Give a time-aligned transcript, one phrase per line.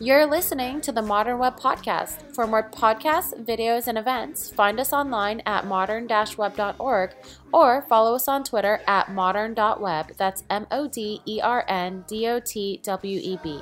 [0.00, 2.32] You're listening to the Modern Web Podcast.
[2.32, 7.14] For more podcasts, videos, and events, find us online at modern-web.org
[7.52, 10.12] or follow us on Twitter at modern.web.
[10.16, 13.60] That's M O D E R N D O T W E B.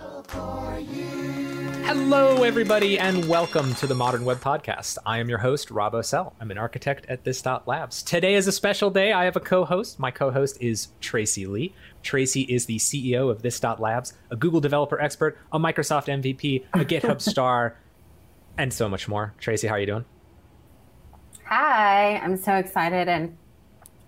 [1.87, 4.99] Hello, everybody, and welcome to the Modern Web Podcast.
[5.07, 6.33] I am your host, Rob Ocel.
[6.41, 8.03] I'm an architect at This Dot Labs.
[8.03, 9.13] Today is a special day.
[9.13, 10.01] I have a co host.
[10.01, 11.73] My co host is Tracy Lee.
[12.03, 16.65] Tracy is the CEO of This Dot Labs, a Google developer expert, a Microsoft MVP,
[16.75, 17.77] a GitHub star,
[18.59, 19.33] and so much more.
[19.39, 20.05] Tracy, how are you doing?
[21.45, 23.37] Hi, I'm so excited, and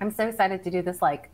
[0.00, 1.30] I'm so excited to do this like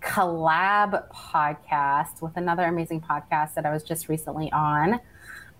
[0.00, 4.98] collab podcast with another amazing podcast that I was just recently on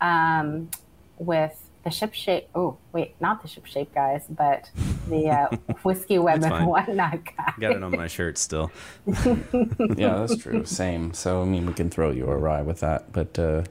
[0.04, 0.70] um,
[1.18, 2.48] with the ship shape.
[2.54, 4.70] Oh, wait, not the ship shape guys, but
[5.08, 7.54] the uh, whiskey web and whatnot guys.
[7.58, 8.70] Got it on my shirt still.
[9.06, 10.64] yeah, that's true.
[10.64, 11.12] Same.
[11.14, 13.64] So I mean, we can throw you a rye with that, but uh...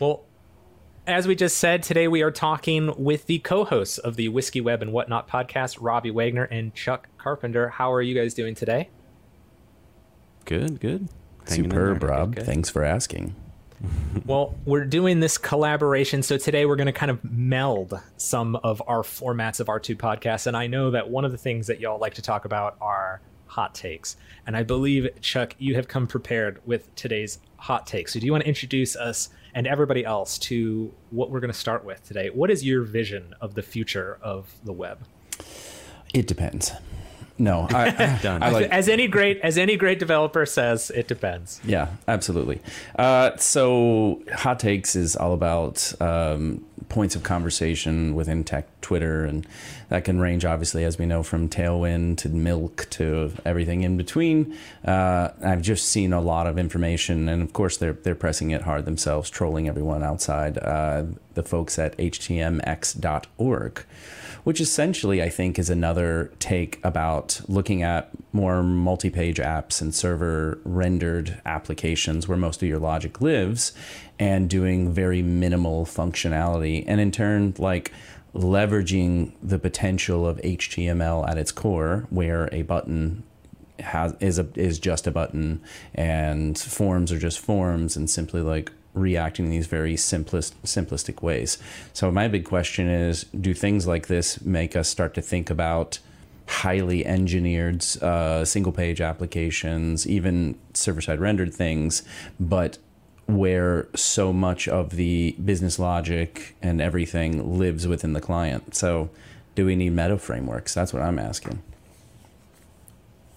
[0.00, 0.22] well.
[1.08, 4.82] As we just said, today we are talking with the co-hosts of the Whiskey Web
[4.82, 7.68] and Whatnot podcast, Robbie Wagner and Chuck Carpenter.
[7.68, 8.88] How are you guys doing today?
[10.46, 11.08] Good, good.
[11.46, 12.34] Hanging Superb, Rob.
[12.34, 13.36] Thanks for asking
[14.24, 16.22] well, we're doing this collaboration.
[16.22, 19.96] So today we're going to kind of meld some of our formats of our two
[19.96, 20.46] podcasts.
[20.46, 23.20] And I know that one of the things that y'all like to talk about are
[23.46, 24.16] hot takes.
[24.46, 28.12] And I believe, Chuck, you have come prepared with today's hot takes.
[28.12, 31.58] So do you want to introduce us and everybody else to what we're going to
[31.58, 32.30] start with today?
[32.30, 34.98] What is your vision of the future of the web?
[36.14, 36.72] It depends.
[37.38, 38.42] No, I, Done.
[38.42, 41.60] I like, as any great as any great developer says, it depends.
[41.64, 42.60] Yeah, absolutely.
[42.98, 49.44] Uh, so, hot takes is all about um, points of conversation within tech, Twitter, and
[49.88, 54.56] that can range, obviously, as we know, from Tailwind to Milk to everything in between.
[54.84, 58.62] Uh, I've just seen a lot of information, and of course, they're they're pressing it
[58.62, 60.56] hard themselves, trolling everyone outside.
[60.58, 63.84] Uh, the folks at htmx.org
[64.46, 69.92] which essentially I think is another take about looking at more multi page apps and
[69.92, 73.72] server rendered applications where most of your logic lives
[74.20, 76.84] and doing very minimal functionality.
[76.86, 77.92] And in turn, like,
[78.36, 83.22] leveraging the potential of HTML at its core, where a button
[83.78, 85.60] has is a is just a button
[85.94, 91.58] and forms are just forms, and simply like reacting in these very simplest simplistic ways.
[91.92, 95.98] So my big question is do things like this make us start to think about
[96.48, 102.02] highly engineered uh, single page applications, even server side rendered things,
[102.38, 102.78] but
[103.26, 108.74] where so much of the business logic and everything lives within the client.
[108.74, 109.10] So
[109.54, 110.74] do we need meta frameworks?
[110.74, 111.62] That's what I'm asking.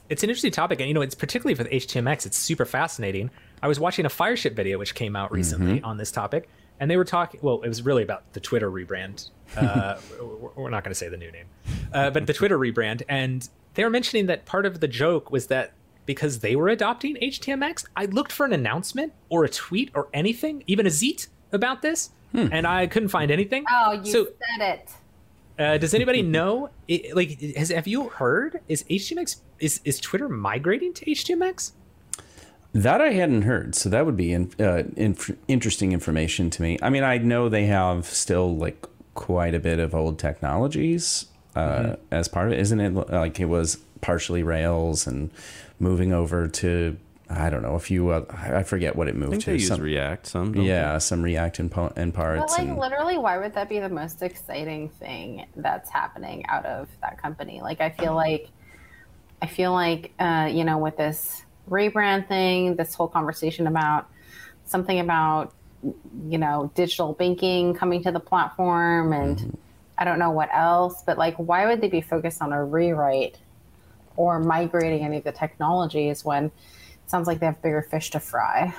[0.09, 2.25] It's an interesting topic, and you know, it's particularly for the HTMX.
[2.25, 3.29] It's super fascinating
[3.61, 5.85] I was watching a Fireship video which came out recently mm-hmm.
[5.85, 7.39] on this topic, and they were talking.
[7.43, 9.29] Well, it was really about the Twitter rebrand.
[9.55, 9.97] Uh,
[10.55, 11.45] we're not going to say the new name,
[11.93, 15.47] uh, but the Twitter rebrand, and they were mentioning that part of the joke was
[15.47, 15.73] that
[16.09, 20.63] because they were adopting HTMX, I looked for an announcement or a tweet or anything,
[20.65, 22.47] even a zeet about this, hmm.
[22.51, 23.63] and I couldn't find anything.
[23.69, 24.27] Oh, you so,
[24.57, 24.91] said it.
[25.59, 26.71] Uh, does anybody know?
[26.87, 28.59] It, like, has have you heard?
[28.67, 31.73] Is HTMX is is Twitter migrating to HTMX?
[32.73, 36.79] That I hadn't heard, so that would be in, uh, inf- interesting information to me.
[36.81, 38.83] I mean, I know they have still like
[39.13, 41.93] quite a bit of old technologies uh, mm-hmm.
[42.09, 42.93] as part of it, isn't it?
[42.93, 45.29] Like it was partially Rails and
[45.79, 46.97] moving over to
[47.29, 48.09] I don't know a few.
[48.09, 49.51] Uh, I forget what it moved I think to.
[49.51, 50.99] They use some, React, some yeah, they?
[50.99, 52.55] some React in, po- in parts.
[52.55, 56.65] But like and, literally, why would that be the most exciting thing that's happening out
[56.65, 57.61] of that company?
[57.61, 58.49] Like I feel like,
[59.43, 64.09] I feel like uh, you know with this rebrand thing, this whole conversation about
[64.65, 65.53] something about
[66.27, 69.55] you know digital banking coming to the platform and mm-hmm.
[69.99, 73.37] I don't know what else, but like why would they be focused on a rewrite
[74.15, 76.51] or migrating any of the technologies when it
[77.07, 78.73] sounds like they have bigger fish to fry?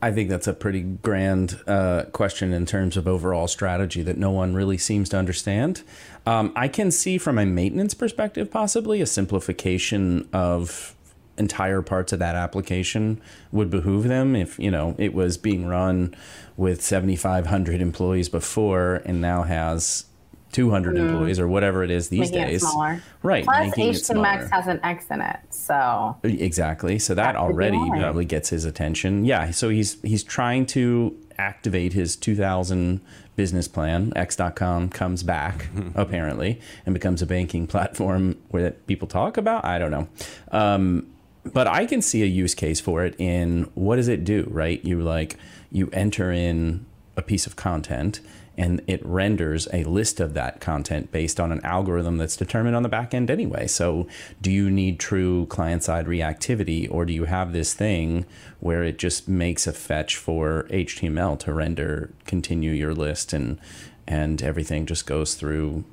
[0.00, 4.30] I think that's a pretty grand uh, question in terms of overall strategy that no
[4.30, 5.82] one really seems to understand.
[6.26, 10.94] Um, I can see from a maintenance perspective, possibly a simplification of
[11.38, 13.20] entire parts of that application
[13.50, 16.14] would behoove them if you know it was being run
[16.58, 20.04] with 7500 employees before and now has
[20.52, 20.98] 200 mm.
[20.98, 22.62] employees or whatever it is these making days.
[22.62, 23.02] it smaller.
[23.22, 26.16] right plus HTMX has an x in it so.
[26.22, 29.24] Exactly so that, that already probably gets his attention.
[29.24, 33.00] Yeah so he's he's trying to activate his 2000
[33.34, 34.12] business plan.
[34.14, 39.90] X.com comes back apparently and becomes a banking platform where people talk about i don't
[39.90, 40.08] know.
[40.50, 41.06] Um,
[41.44, 44.84] but I can see a use case for it in what does it do, right?
[44.84, 45.36] You like
[45.70, 48.20] you enter in a piece of content
[48.56, 52.82] and it renders a list of that content based on an algorithm that's determined on
[52.82, 53.66] the back end anyway.
[53.66, 54.06] So,
[54.40, 58.26] do you need true client side reactivity, or do you have this thing
[58.60, 63.58] where it just makes a fetch for HTML to render, continue your list, and
[64.06, 65.84] and everything just goes through,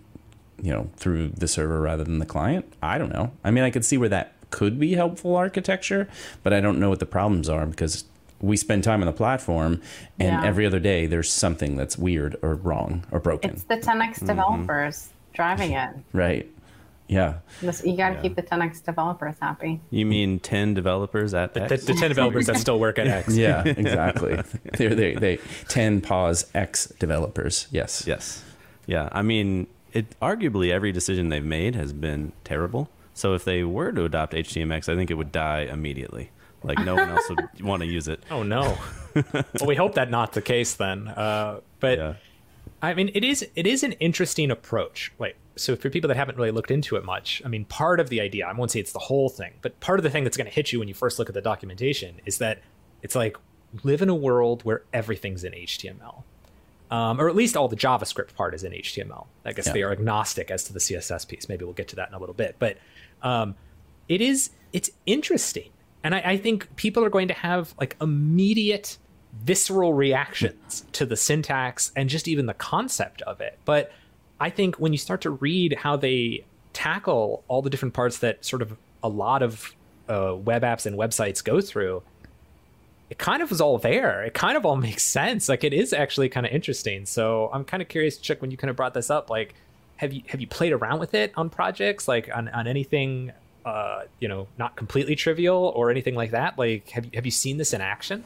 [0.62, 2.72] you know, through the server rather than the client?
[2.82, 3.32] I don't know.
[3.44, 6.10] I mean, I could see where that could be helpful architecture,
[6.44, 8.06] but I don't know what the problems are because
[8.42, 9.82] we spend time on the platform
[10.20, 10.46] and Yeah.
[10.48, 14.26] every other day there's something that's weird or wrong or broken It's the 10x mm-hmm.
[14.28, 15.90] developers driving it.
[16.14, 16.50] right
[17.08, 17.36] yeah
[17.84, 19.82] you got to keep the 10x developers happy.
[19.90, 21.86] You mean 10 developers at The, X?
[21.86, 23.36] the 10 developers that still work at X.
[23.36, 24.40] yeah exactly
[24.78, 25.40] they're they, they
[25.70, 28.44] 10 pause x developers yes Yes.
[28.86, 29.08] Yeah.
[29.12, 32.90] I mean, it arguably every decision they've made has been terrible.
[33.14, 36.32] So if they were to adopt HTMX, I think it would die immediately.
[36.64, 38.24] Like no one else would want to use it.
[38.30, 38.78] Oh no.
[39.34, 41.08] well, we hope that not the case then.
[41.08, 42.14] Uh, but Yeah.
[42.82, 45.12] I mean, it is it is an interesting approach.
[45.20, 48.10] Like, so for people that haven't really looked into it much, I mean, part of
[48.10, 50.38] the idea, I won't say it's the whole thing, but part of the thing that's
[50.38, 52.60] going to hit you when you first look at the documentation is that
[53.02, 53.36] it's like
[53.84, 56.24] live in a world where everything's in HTML.
[56.92, 59.28] Um, or at least all the JavaScript part is in HTML.
[59.46, 59.74] I guess Yeah.
[59.74, 61.48] they are agnostic as to the CSS piece.
[61.48, 62.56] Maybe we'll get to that in a little bit.
[62.58, 62.78] But
[63.22, 63.56] um,
[64.08, 65.70] it is it's interesting,
[66.04, 68.98] and I, I think people are going to have like immediate
[69.44, 73.60] visceral reactions to the syntax and just even the concept of it.
[73.66, 73.92] But
[74.40, 78.44] I think when you start to read how they tackle all the different parts that
[78.46, 79.76] sort of a lot of
[80.08, 82.02] uh, web apps and websites go through,
[83.10, 84.24] it kind of was all there.
[84.24, 85.50] It kind of all makes sense.
[85.50, 87.06] Like it is actually kind of interesting.
[87.06, 89.56] So I'm kind of curious, Chuck, when you kind of brought this up, like
[89.98, 93.34] have you have you played around with it on projects, like on, on anything
[93.66, 96.58] uh, you know, not completely trivial or anything like that?
[96.58, 98.24] Like have you have you seen this in action?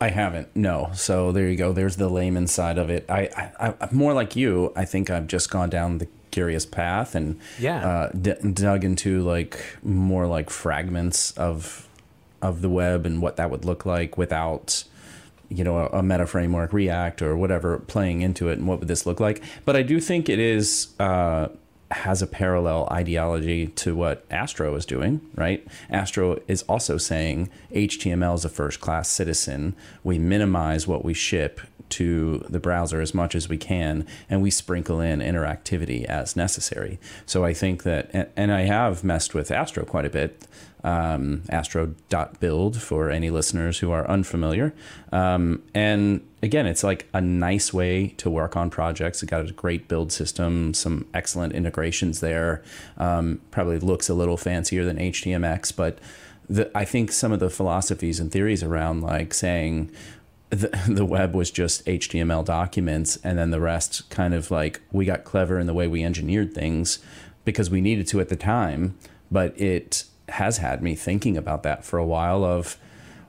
[0.00, 0.54] I haven't.
[0.54, 0.90] No.
[0.94, 1.72] So there you go.
[1.72, 3.06] There's the layman side of it.
[3.08, 4.72] I, I, I more like you.
[4.76, 7.86] I think I've just gone down the curious path and Yeah.
[7.88, 11.88] uh, d- dug into like more like fragments of
[12.42, 14.84] of the web and what that would look like without
[15.48, 18.88] you know a, a meta framework react or whatever playing into it and what would
[18.88, 21.48] this look like but i do think it is uh
[21.90, 25.66] has a parallel ideology to what Astro is doing, right?
[25.88, 29.74] Astro is also saying HTML is a first class citizen.
[30.02, 31.60] We minimize what we ship
[31.90, 36.98] to the browser as much as we can, and we sprinkle in interactivity as necessary.
[37.24, 40.46] So I think that, and- I have messed with Astro quite a bit.
[40.84, 44.72] Um, astro.build for any listeners who are unfamiliar.
[45.10, 49.20] Um, and again, it's like a nice way to work on projects.
[49.20, 52.62] It got a great build system, some excellent integrations there.
[52.98, 55.98] Um, probably looks a little fancier than HTMX, but
[56.48, 59.90] the, I think some of the philosophies and theories around like saying
[60.50, 65.04] the, the web was just HTML documents and then the rest kind of like we
[65.04, 66.98] got clever in the way we engineered things
[67.44, 68.96] because we needed to at the time,
[69.30, 72.76] but it has had me thinking about that for a while of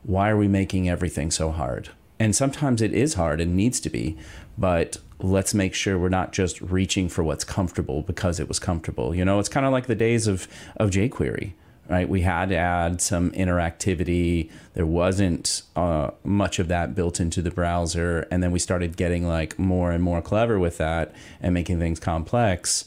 [0.03, 1.89] why are we making everything so hard?
[2.19, 4.17] And sometimes it is hard and needs to be,
[4.57, 9.13] but let's make sure we're not just reaching for what's comfortable because it was comfortable.
[9.13, 10.47] You know, it's kind of like the days of
[10.77, 11.53] of jQuery,
[11.89, 12.07] right?
[12.07, 14.51] We had to add some interactivity.
[14.73, 19.27] There wasn't uh, much of that built into the browser, and then we started getting
[19.27, 22.85] like more and more clever with that and making things complex.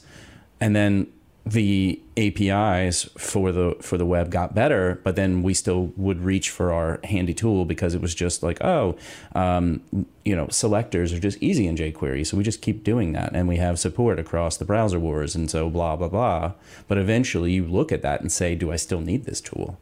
[0.61, 1.07] And then
[1.47, 6.51] the APIs for the for the web got better, but then we still would reach
[6.51, 8.97] for our handy tool because it was just like, oh,
[9.35, 9.81] um,
[10.25, 13.49] you know, selectors are just easy in jQuery, so we just keep doing that, and
[13.49, 16.53] we have support across the browser wars, and so blah blah blah.
[16.89, 19.79] But eventually, you look at that and say, do I still need this tool?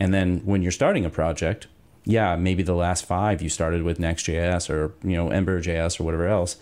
[0.00, 1.66] And then when you're starting a project,
[2.04, 6.26] yeah, maybe the last five you started with Next.js or you know Ember.js or whatever
[6.26, 6.56] else,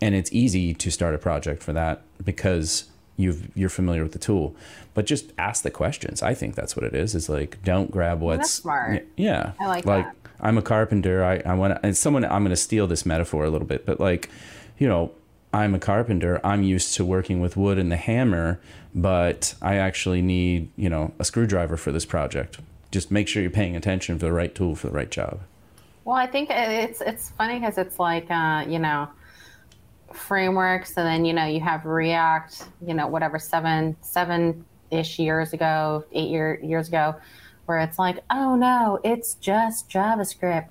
[0.00, 4.18] and it's easy to start a project for that because you've you're familiar with the
[4.18, 4.54] tool.
[4.94, 6.22] But just ask the questions.
[6.22, 7.14] I think that's what it is.
[7.14, 9.06] Is like don't grab what's that's smart.
[9.16, 10.16] Yeah, I like like that.
[10.40, 11.24] I'm a carpenter.
[11.24, 14.00] I I want and someone I'm going to steal this metaphor a little bit, but
[14.00, 14.30] like,
[14.78, 15.12] you know.
[15.52, 16.40] I'm a carpenter.
[16.42, 18.58] I'm used to working with wood and the hammer,
[18.92, 22.58] but I actually need, you know, a screwdriver for this project.
[22.90, 25.42] Just make sure you're paying attention for the right tool for the right job.
[26.04, 29.08] Well, I think it's it's funny because it's like uh, you know
[30.14, 35.52] frameworks, and then you know you have React, you know whatever seven seven ish years
[35.52, 37.14] ago, eight year years ago,
[37.66, 40.70] where it's like, oh no, it's just JavaScript.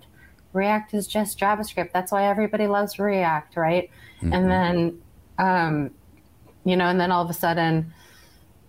[0.54, 1.92] React is just JavaScript.
[1.92, 3.90] That's why everybody loves React, right?
[4.22, 5.02] And then,
[5.40, 5.92] um,
[6.64, 7.92] you know, and then all of a sudden,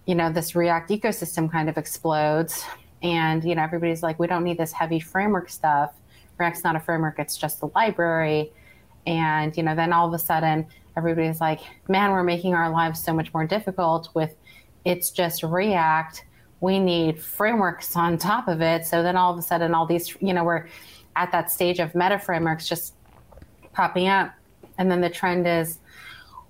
[0.06, 2.64] you know, this React ecosystem kind of explodes.
[3.02, 5.92] And, you know, everybody's like, we don't need this heavy framework stuff.
[6.38, 8.50] React's not a framework, it's just a library.
[9.06, 13.02] And, you know, then all of a sudden everybody's like, man, we're making our lives
[13.02, 14.34] so much more difficult with
[14.84, 16.24] it's just React.
[16.60, 18.86] We need frameworks on top of it.
[18.86, 20.66] So then all of a sudden, all these, you know, we're
[21.16, 22.94] at that stage of meta frameworks just
[23.72, 24.32] popping up.
[24.78, 25.78] And then the trend is,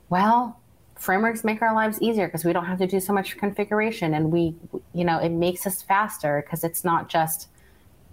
[0.09, 0.61] well,
[0.97, 4.31] frameworks make our lives easier because we don't have to do so much configuration and
[4.31, 4.55] we
[4.95, 7.49] you know it makes us faster because it's not just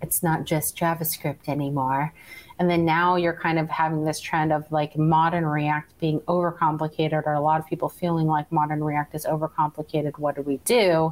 [0.02, 2.14] it's not just javascript anymore
[2.62, 7.26] and then now you're kind of having this trend of like modern react being overcomplicated
[7.26, 11.12] or a lot of people feeling like modern react is overcomplicated what do we do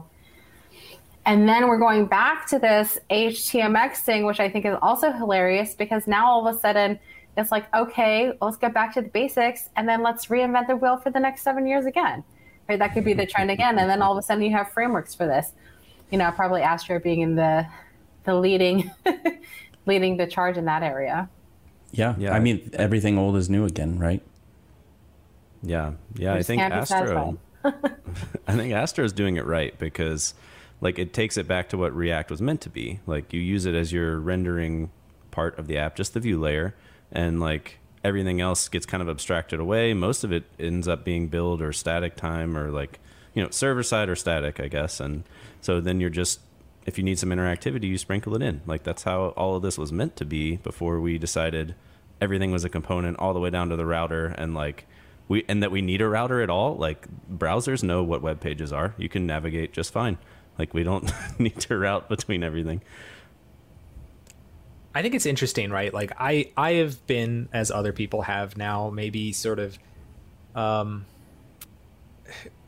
[1.25, 5.73] and then we're going back to this htmx thing which i think is also hilarious
[5.73, 6.99] because now all of a sudden
[7.39, 10.97] it's like, okay, let's get back to the basics and then let's reinvent the wheel
[10.97, 12.23] for the next seven years again.
[12.67, 12.77] Right?
[12.77, 13.79] That could be the trend again.
[13.79, 15.53] And then all of a sudden you have frameworks for this.
[16.11, 17.65] You know, probably Astro being in the
[18.25, 18.91] the leading
[19.85, 21.29] leading the charge in that area.
[21.91, 22.15] Yeah.
[22.17, 22.33] yeah.
[22.33, 24.21] I mean everything old is new again, right?
[25.61, 25.93] Yeah.
[26.15, 26.33] Yeah.
[26.33, 30.33] I think Astro I think Astro is doing it right because
[30.81, 32.99] like it takes it back to what React was meant to be.
[33.05, 34.91] Like you use it as your rendering
[35.31, 36.75] part of the app, just the view layer
[37.11, 39.93] and like everything else gets kind of abstracted away.
[39.93, 42.99] Most of it ends up being build or static time or like
[43.33, 44.99] you know server side or static, I guess.
[44.99, 45.23] And
[45.61, 46.39] so then you're just
[46.89, 48.61] if you need some interactivity, you sprinkle it in.
[48.65, 51.75] Like that's how all of this was meant to be before we decided
[52.19, 54.85] everything was a component all the way down to the router and like
[55.27, 56.75] we and that we need a router at all.
[56.75, 58.95] Like browsers know what web pages are.
[58.97, 60.17] You can navigate just fine.
[60.57, 62.81] Like we don't need to route between everything.
[64.95, 65.93] I think it's interesting, right?
[65.93, 69.77] Like I I have been as other people have now maybe sort of
[70.55, 71.05] um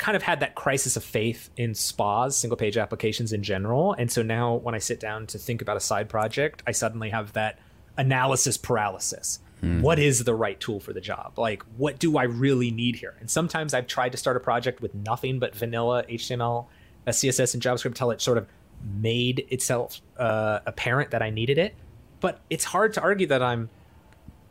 [0.01, 3.93] kind of had that crisis of faith in SPAs, single page applications in general.
[3.93, 7.11] And so now when I sit down to think about a side project, I suddenly
[7.11, 7.59] have that
[7.97, 9.37] analysis paralysis.
[9.61, 9.81] Mm.
[9.81, 11.37] What is the right tool for the job?
[11.37, 13.13] Like, what do I really need here?
[13.19, 16.65] And sometimes I've tried to start a project with nothing but vanilla HTML,
[17.05, 18.47] CSS, and JavaScript until it sort of
[18.95, 21.75] made itself uh, apparent that I needed it.
[22.21, 23.69] But it's hard to argue that I'm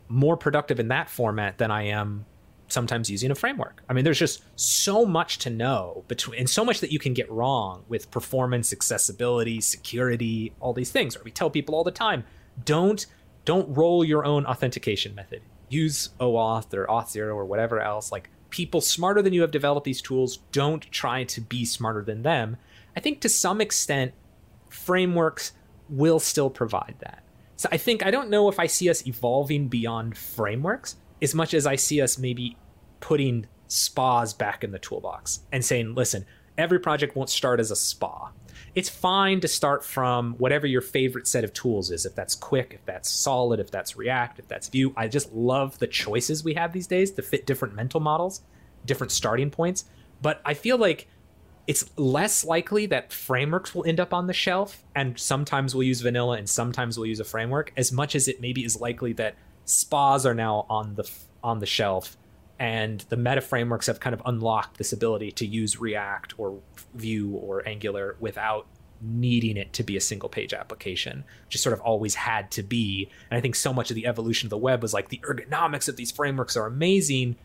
[0.06, 2.24] more productive in that format than I am
[2.72, 3.82] sometimes using a framework.
[3.88, 7.14] I mean, there's just so much to know between and so much that you can
[7.14, 11.16] get wrong with performance, accessibility, security, all these things.
[11.16, 11.24] Right?
[11.24, 12.24] We tell people all the time,
[12.64, 13.06] don't
[13.44, 15.42] don't roll your own authentication method.
[15.68, 18.12] Use OAuth or Auth0 or whatever else.
[18.12, 20.38] Like people smarter than you have developed these tools.
[20.52, 22.56] Don't try to be smarter than them.
[22.96, 24.12] I think to some extent,
[24.68, 25.52] frameworks
[25.88, 27.22] will still provide that.
[27.56, 31.54] So I think I don't know if I see us evolving beyond frameworks as much
[31.54, 32.56] as I see us maybe
[33.00, 36.26] putting spas back in the toolbox and saying, listen,
[36.58, 38.30] every project won't start as a spa.
[38.74, 42.06] It's fine to start from whatever your favorite set of tools is.
[42.06, 44.92] If that's quick, if that's solid, if that's React, if that's Vue.
[44.96, 48.42] I just love the choices we have these days to fit different mental models,
[48.84, 49.86] different starting points.
[50.22, 51.08] But I feel like
[51.66, 56.00] it's less likely that frameworks will end up on the shelf and sometimes we'll use
[56.00, 59.36] vanilla and sometimes we'll use a framework as much as it maybe is likely that
[59.64, 61.10] spas are now on the
[61.42, 62.16] on the shelf
[62.58, 66.60] and the meta frameworks have kind of unlocked this ability to use react or
[66.94, 68.66] vue or angular without
[69.00, 71.24] needing it to be a single page application.
[71.48, 73.08] Just sort of always had to be.
[73.30, 75.88] And i think so much of the evolution of the web was like the ergonomics
[75.88, 77.36] of these frameworks are amazing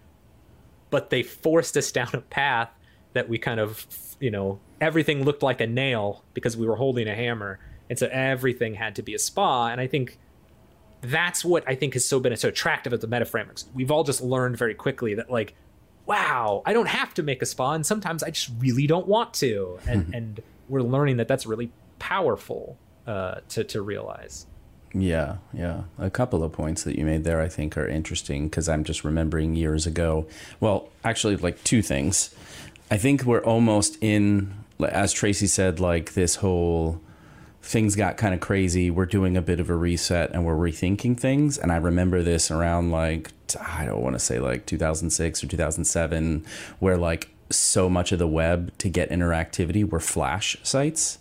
[0.90, 2.70] but they forced us down a path
[3.14, 3.88] that we kind of
[4.20, 7.60] you know everything looked like a nail because we were holding a hammer.
[7.90, 9.68] And so everything had to be a spa.
[9.68, 10.20] And i think
[11.12, 14.04] that's what i think has so been so attractive of the meta frameworks we've all
[14.04, 15.56] just learned very quickly that like
[16.06, 19.34] wow i don't have to make a spa and sometimes i just really don't want
[19.34, 24.48] to and and we're learning that that's really powerful uh, to to realize
[24.98, 25.84] yeah, yeah.
[26.00, 29.04] A couple of points that you made there I think are interesting because I'm just
[29.04, 30.26] remembering years ago.
[30.62, 32.34] Well, actually, like two things.
[32.90, 37.02] I think we're almost in, as Tracy said, like this whole
[37.66, 38.92] things got kind of crazy.
[38.92, 41.58] We're doing a bit of a reset and we're rethinking things.
[41.58, 46.46] And I remember this around like, I don't want to say like 2006 or 2007,
[46.78, 51.18] where like so much of the web to get interactivity were flash sites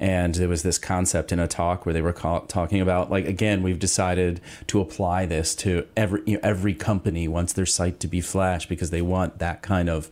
[0.00, 3.62] and there was this concept in a talk where they were talking about like again
[3.62, 8.08] we've decided to apply this to every you know, every company wants their site to
[8.08, 10.08] be flash because they want that kind of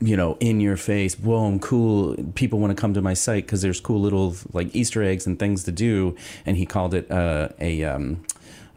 [0.00, 2.16] you know in your face whoa, I'm cool.
[2.34, 5.38] People want to come to my site because there's cool little like easter eggs and
[5.38, 6.16] things to do.
[6.46, 8.24] And he called it uh, a um,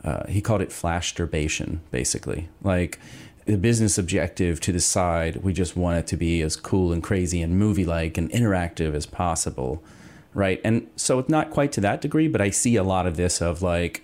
[0.03, 2.49] uh, he called it flash durbation basically.
[2.63, 2.99] Like
[3.45, 7.01] the business objective to the side we just want it to be as cool and
[7.01, 9.83] crazy and movie like and interactive as possible
[10.33, 10.61] right?
[10.63, 13.41] And so it's not quite to that degree, but I see a lot of this
[13.41, 14.03] of like,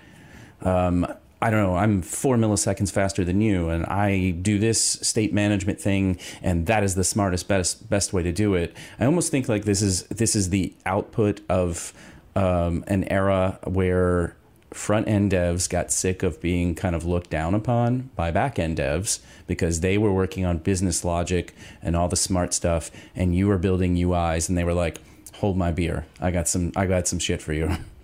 [0.61, 1.07] um,
[1.41, 5.79] I don't know, I'm four milliseconds faster than you, and I do this state management
[5.79, 8.75] thing, and that is the smartest, best, best way to do it.
[8.99, 11.93] I almost think like this is this is the output of
[12.35, 14.35] um, an era where
[14.73, 18.77] front end devs got sick of being kind of looked down upon by back end
[18.77, 23.47] devs because they were working on business logic and all the smart stuff, and you
[23.47, 24.99] were building UIs, and they were like,
[25.35, 27.77] "Hold my beer, I got some, I got some shit for you."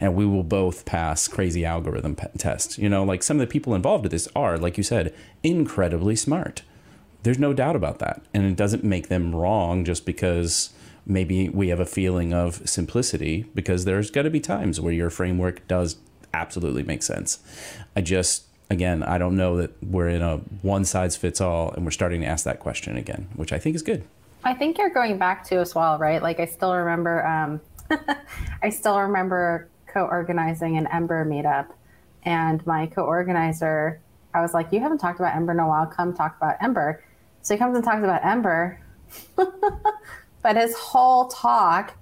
[0.00, 2.78] and we will both pass crazy algorithm tests.
[2.78, 6.16] You know, like some of the people involved with this are, like you said, incredibly
[6.16, 6.62] smart.
[7.22, 8.22] There's no doubt about that.
[8.34, 10.70] And it doesn't make them wrong just because
[11.06, 15.10] maybe we have a feeling of simplicity, because there's got to be times where your
[15.10, 15.96] framework does
[16.34, 17.38] absolutely make sense.
[17.94, 21.84] I just, again, I don't know that we're in a one size fits all and
[21.84, 24.04] we're starting to ask that question again, which I think is good.
[24.44, 26.20] I think you're going back to as well, right?
[26.20, 27.60] Like I still remember um,
[28.62, 31.68] I still remember co-organizing an Ember meetup,
[32.24, 34.00] and my co-organizer,
[34.34, 35.86] I was like, "You haven't talked about Ember in a while.
[35.86, 37.02] Come talk about Ember."
[37.42, 38.80] So he comes and talks about Ember,
[40.42, 41.94] but his whole talk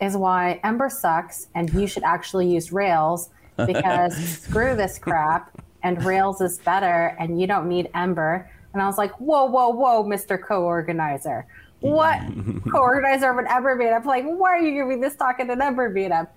[0.00, 5.50] is why Ember sucks, and you should actually use Rails because screw this crap,
[5.82, 8.50] and Rails is better, and you don't need Ember.
[8.72, 11.46] And I was like, "Whoa, whoa, whoa, Mister Co-organizer."
[11.80, 12.20] What
[12.70, 14.06] co-organizer would ever meet up?
[14.06, 16.28] Like, why are you giving this talk at an Ember meetup?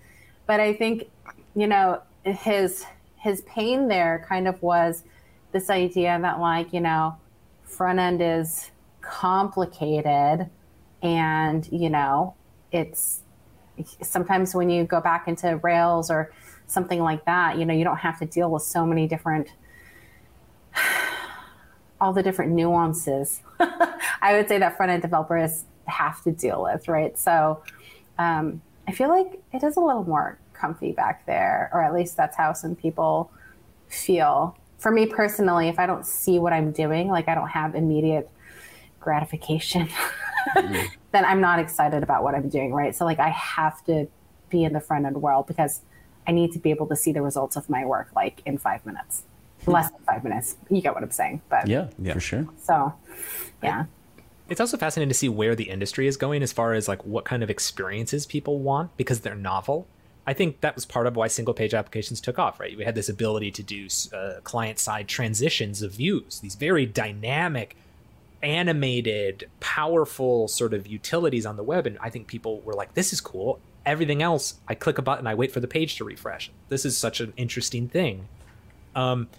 [0.45, 1.09] But I think,
[1.55, 2.85] you know, his
[3.17, 5.03] his pain there kind of was
[5.51, 7.15] this idea that like, you know,
[7.63, 10.49] front end is complicated
[11.01, 12.35] and, you know,
[12.71, 13.21] it's
[14.01, 16.31] sometimes when you go back into Rails or
[16.67, 19.49] something like that, you know, you don't have to deal with so many different
[21.99, 23.41] all the different nuances
[24.21, 27.17] I would say that front end developers have to deal with, right?
[27.17, 27.63] So
[28.17, 32.17] um, I feel like it is a little more comfy back there, or at least
[32.17, 33.31] that's how some people
[33.87, 34.57] feel.
[34.79, 38.29] For me personally, if I don't see what I'm doing, like I don't have immediate
[38.99, 39.87] gratification,
[40.55, 40.85] mm-hmm.
[41.11, 42.95] then I'm not excited about what I'm doing, right?
[42.95, 44.07] So like I have to
[44.49, 45.81] be in the front end world because
[46.27, 48.85] I need to be able to see the results of my work like in five
[48.85, 49.23] minutes
[49.67, 50.55] less than five minutes.
[50.69, 52.47] You get what I'm saying, but yeah, yeah, for sure.
[52.63, 52.93] So,
[53.61, 53.85] yeah.
[54.49, 57.25] It's also fascinating to see where the industry is going as far as like what
[57.25, 59.87] kind of experiences people want because they're novel.
[60.25, 62.77] I think that was part of why single page applications took off, right?
[62.77, 67.77] We had this ability to do uh, client side transitions of views, these very dynamic,
[68.43, 71.87] animated, powerful sort of utilities on the web.
[71.87, 73.59] And I think people were like, this is cool.
[73.85, 76.51] Everything else, I click a button, I wait for the page to refresh.
[76.67, 78.27] This is such an interesting thing.
[78.95, 79.29] Um,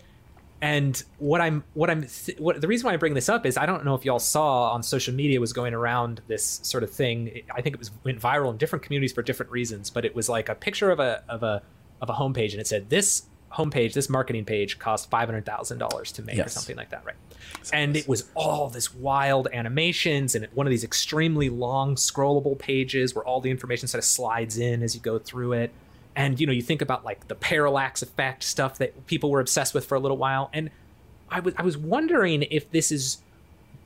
[0.60, 3.56] and what i'm what i'm th- what the reason why i bring this up is
[3.56, 6.90] i don't know if y'all saw on social media was going around this sort of
[6.90, 7.42] thing.
[7.54, 10.28] I think it was went viral in different communities for different reasons but it was
[10.28, 11.62] like a picture of a of a
[12.00, 16.36] of a homepage and it said this homepage this marketing page cost $500000 to make
[16.36, 16.46] yes.
[16.46, 17.16] or something like that right?
[17.72, 23.14] And it was all this wild animations and one of these extremely long scrollable pages
[23.14, 25.72] where all the information sort of slides in as you go through it
[26.18, 29.72] and you know you think about like the parallax effect stuff that people were obsessed
[29.72, 30.50] with for a little while.
[30.52, 30.70] And
[31.30, 33.18] i was i was wondering if this is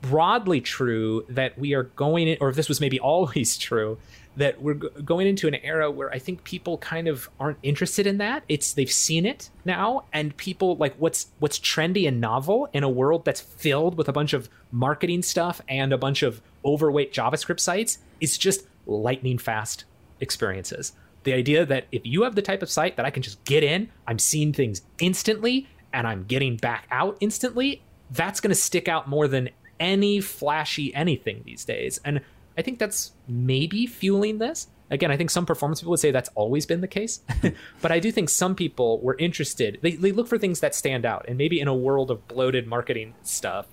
[0.01, 3.97] broadly true that we are going in or if this was maybe always true
[4.35, 8.07] that we're g- going into an era where i think people kind of aren't interested
[8.07, 8.43] in that.
[8.49, 10.05] It's they've seen it now.
[10.11, 14.13] And people like what's what's trendy and novel in a world that's filled with a
[14.13, 19.83] bunch of marketing stuff and a bunch of overweight javascript sites is just lightning fast
[20.19, 20.93] experiences
[21.23, 23.63] the idea that if you have the type of site that I can just get
[23.63, 27.81] in, I'm seeing things instantly and I'm getting back out instantly,
[28.11, 31.99] that's going to stick out more than any flashy anything these days.
[32.03, 32.21] And
[32.57, 34.67] I think that's maybe fueling this.
[34.91, 37.21] Again, I think some performance people would say that's always been the case.
[37.81, 39.79] but I do think some people were interested.
[39.81, 41.25] They, they look for things that stand out.
[41.27, 43.67] And maybe in a world of bloated marketing stuff,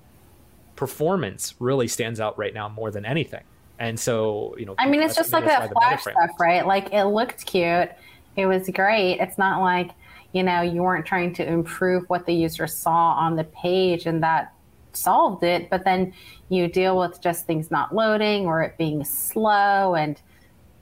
[0.77, 3.43] performance really stands out right now more than anything.
[3.81, 6.67] And so, you know, I mean, it's just like that flash stuff, right?
[6.67, 7.91] Like it looked cute.
[8.37, 9.19] It was great.
[9.21, 9.93] It's not like,
[10.33, 14.23] you know, you weren't trying to improve what the user saw on the page and
[14.23, 14.53] that
[14.93, 15.71] solved it.
[15.71, 16.13] But then
[16.51, 20.21] you deal with just things not loading or it being slow and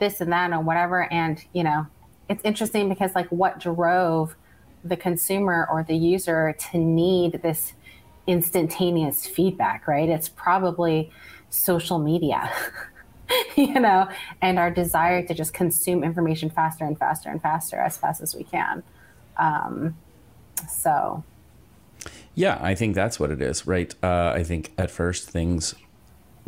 [0.00, 1.10] this and that and whatever.
[1.12, 1.86] And, you know,
[2.28, 4.34] it's interesting because like what drove
[4.84, 7.74] the consumer or the user to need this
[8.26, 10.08] instantaneous feedback, right?
[10.08, 11.12] It's probably
[11.50, 12.50] social media,
[13.56, 14.08] you know,
[14.40, 18.34] and our desire to just consume information faster and faster and faster as fast as
[18.34, 18.82] we can.
[19.36, 19.96] Um,
[20.68, 21.24] so.
[22.34, 23.92] Yeah, I think that's what it is, right?
[24.02, 25.74] Uh, I think at first things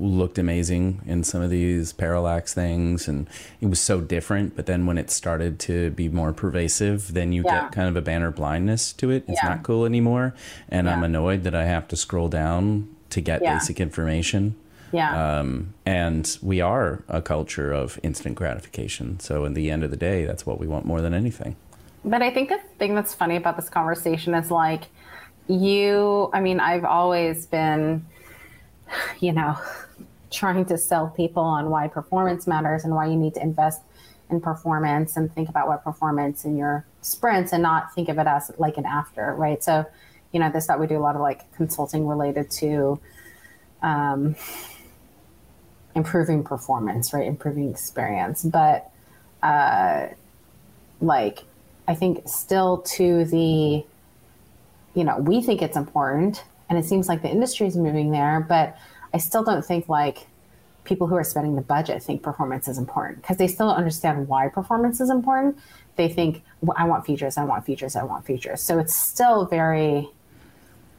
[0.00, 3.28] looked amazing in some of these parallax things and
[3.60, 7.42] it was so different but then when it started to be more pervasive then you
[7.44, 7.62] yeah.
[7.62, 9.50] get kind of a banner blindness to it it's yeah.
[9.50, 10.34] not cool anymore
[10.70, 10.94] and yeah.
[10.94, 14.54] i'm annoyed that i have to scroll down to get basic information
[14.92, 15.38] yeah.
[15.38, 19.20] Um, and we are a culture of instant gratification.
[19.20, 21.56] So in the end of the day that's what we want more than anything.
[22.04, 24.84] But i think the thing that's funny about this conversation is like
[25.48, 28.06] you i mean i've always been
[29.18, 29.58] you know
[30.30, 33.82] trying to sell people on why performance matters and why you need to invest
[34.30, 38.26] in performance and think about what performance in your sprints and not think of it
[38.26, 39.62] as like an after, right?
[39.62, 39.84] So,
[40.32, 43.00] you know, this that we do a lot of like consulting related to
[43.82, 44.36] um,
[45.94, 47.26] improving performance, right?
[47.26, 48.42] Improving experience.
[48.42, 48.90] But
[49.42, 50.08] uh,
[51.00, 51.44] like,
[51.88, 53.84] I think still to the,
[54.94, 58.44] you know, we think it's important and it seems like the industry is moving there,
[58.48, 58.76] but
[59.12, 60.28] I still don't think like
[60.84, 64.28] people who are spending the budget think performance is important because they still don't understand
[64.28, 65.58] why performance is important.
[65.96, 68.62] They think, well, I want features, I want features, I want features.
[68.62, 70.08] So it's still very,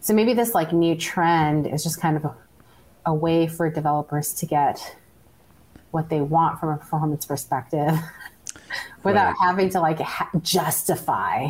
[0.02, 2.36] so maybe this like new trend is just kind of a,
[3.06, 4.96] a way for developers to get
[5.92, 7.92] what they want from a performance perspective
[9.04, 9.36] without right.
[9.42, 11.50] having to like ha- justify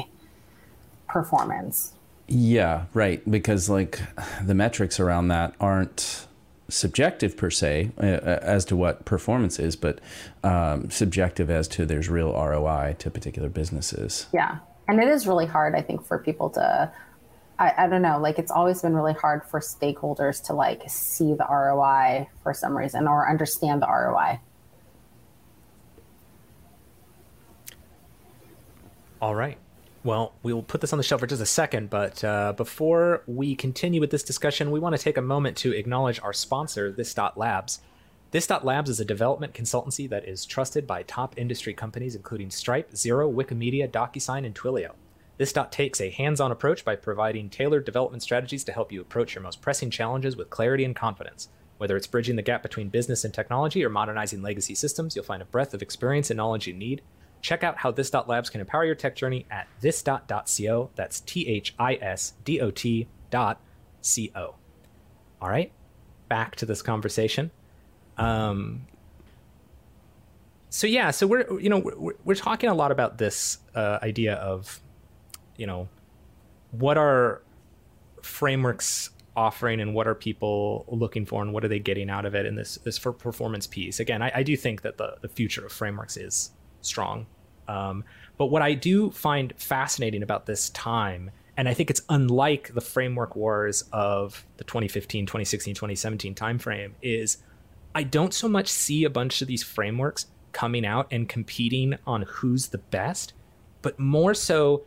[1.07, 1.93] performance.
[2.27, 3.29] Yeah, right.
[3.29, 3.99] Because like
[4.41, 6.27] the metrics around that aren't
[6.69, 9.99] subjective per se uh, uh, as to what performance is, but
[10.43, 14.27] um, subjective as to there's real ROI to particular businesses.
[14.33, 14.59] Yeah.
[14.87, 16.91] And it is really hard, I think, for people to,
[17.61, 21.35] I, I don't know, like it's always been really hard for stakeholders to like see
[21.35, 24.39] the ROI for some reason or understand the ROI.
[29.21, 29.59] All right.
[30.03, 33.53] Well, we'll put this on the shelf for just a second, but uh, before we
[33.53, 37.13] continue with this discussion, we want to take a moment to acknowledge our sponsor, This
[37.13, 37.81] Dot Labs.
[38.31, 42.49] This Dot Labs is a development consultancy that is trusted by top industry companies including
[42.49, 44.93] Stripe, Xero, Wikimedia, DocuSign, and Twilio.
[45.37, 49.33] This Dot takes a hands-on approach by providing tailored development strategies to help you approach
[49.33, 51.49] your most pressing challenges with clarity and confidence.
[51.77, 55.41] Whether it's bridging the gap between business and technology or modernizing legacy systems, you'll find
[55.41, 57.01] a breadth of experience and knowledge you need
[57.41, 60.89] Check out how this Dot labs can empower your tech journey at this.co.
[60.95, 63.59] That's T H I S D O T dot
[64.01, 64.55] C O.
[65.41, 65.71] All right,
[66.29, 67.49] back to this conversation.
[68.17, 68.85] Um,
[70.69, 74.35] so yeah, so we're you know we're, we're talking a lot about this uh, idea
[74.35, 74.80] of
[75.61, 75.87] you know
[76.71, 77.41] what are
[78.21, 82.35] frameworks offering and what are people looking for and what are they getting out of
[82.35, 85.29] it in this this for performance piece again I, I do think that the, the
[85.29, 87.25] future of frameworks is strong.
[87.67, 88.03] Um,
[88.37, 92.81] but what I do find fascinating about this time, and I think it's unlike the
[92.81, 97.37] framework wars of the 2015, 2016, 2017 timeframe, is
[97.93, 102.23] I don't so much see a bunch of these frameworks coming out and competing on
[102.23, 103.33] who's the best,
[103.81, 104.83] but more so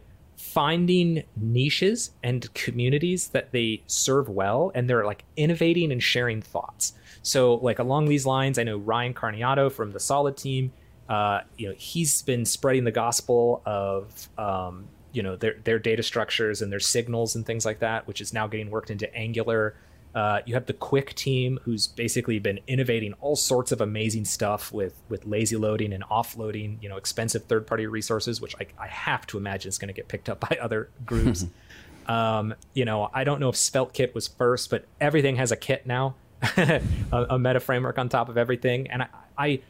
[0.53, 6.93] finding niches and communities that they serve well and they're like innovating and sharing thoughts.
[7.23, 10.73] So like along these lines, I know Ryan Carniato from the Solid team
[11.09, 16.03] uh, you know, he's been spreading the gospel of um, you know their their data
[16.03, 19.75] structures and their signals and things like that, which is now getting worked into Angular.
[20.15, 24.73] Uh, you have the Qwik team, who's basically been innovating all sorts of amazing stuff
[24.73, 28.87] with with lazy loading and offloading, you know, expensive third party resources, which I, I
[28.87, 31.47] have to imagine is going to get picked up by other groups.
[32.07, 35.87] um, you know, I don't know if SvelteKit was first, but everything has a kit
[35.87, 36.15] now,
[36.57, 36.81] a,
[37.13, 39.61] a, meta framework on top of everything, and I, I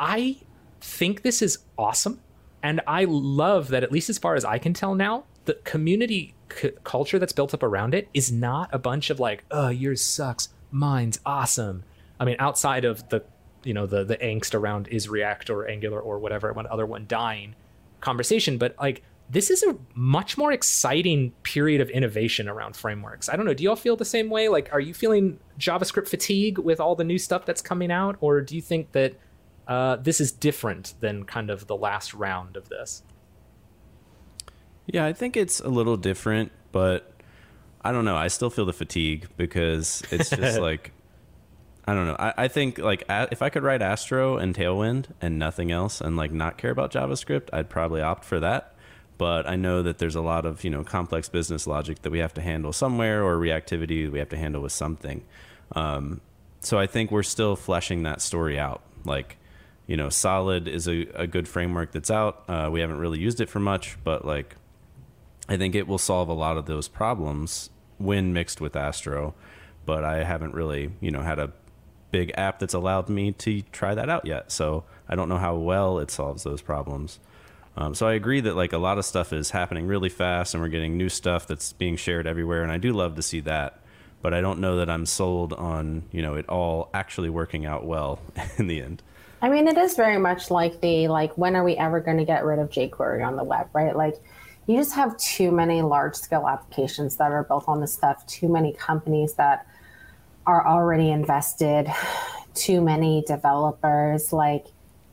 [0.00, 0.36] I
[0.80, 2.20] think this is awesome.
[2.62, 6.34] And I love that, at least as far as I can tell now, the community
[6.52, 10.02] c- culture that's built up around it is not a bunch of like, oh, yours
[10.02, 11.84] sucks, mine's awesome.
[12.18, 13.22] I mean, outside of the,
[13.64, 17.06] you know, the the angst around is React or Angular or whatever, one other one
[17.06, 17.54] dying
[18.00, 23.28] conversation, but like this is a much more exciting period of innovation around frameworks.
[23.28, 23.54] I don't know.
[23.54, 24.48] Do y'all feel the same way?
[24.48, 28.40] Like, are you feeling JavaScript fatigue with all the new stuff that's coming out, or
[28.40, 29.14] do you think that
[29.70, 33.04] uh, this is different than kind of the last round of this.
[34.92, 37.12] Yeah, I think it's a little different, but
[37.82, 38.16] I don't know.
[38.16, 40.92] I still feel the fatigue because it's just like
[41.86, 42.16] I don't know.
[42.18, 46.16] I, I think like if I could write Astro and Tailwind and nothing else, and
[46.16, 48.74] like not care about JavaScript, I'd probably opt for that.
[49.18, 52.18] But I know that there's a lot of you know complex business logic that we
[52.18, 55.24] have to handle somewhere, or reactivity we have to handle with something.
[55.72, 56.20] Um,
[56.60, 58.82] so I think we're still fleshing that story out.
[59.04, 59.36] Like
[59.86, 62.44] you know, Solid is a, a good framework that's out.
[62.48, 64.54] Uh, we haven't really used it for much, but like,
[65.50, 69.34] I think it will solve a lot of those problems when mixed with Astro.
[69.84, 71.52] But I haven't really, you know, had a
[72.10, 74.52] big app that's allowed me to try that out yet.
[74.52, 77.18] So I don't know how well it solves those problems.
[77.76, 80.62] Um, so I agree that like a lot of stuff is happening really fast, and
[80.62, 83.80] we're getting new stuff that's being shared everywhere, and I do love to see that.
[84.22, 87.86] But I don't know that I'm sold on you know it all actually working out
[87.86, 88.20] well
[88.58, 89.02] in the end.
[89.42, 92.24] I mean, it is very much like the like when are we ever going to
[92.24, 93.96] get rid of jQuery on the web, right?
[93.96, 94.20] Like
[94.66, 98.48] you just have too many large scale applications that are built on this stuff, too
[98.48, 99.66] many companies that
[100.46, 101.88] are already invested,
[102.54, 104.32] too many developers.
[104.32, 104.66] Like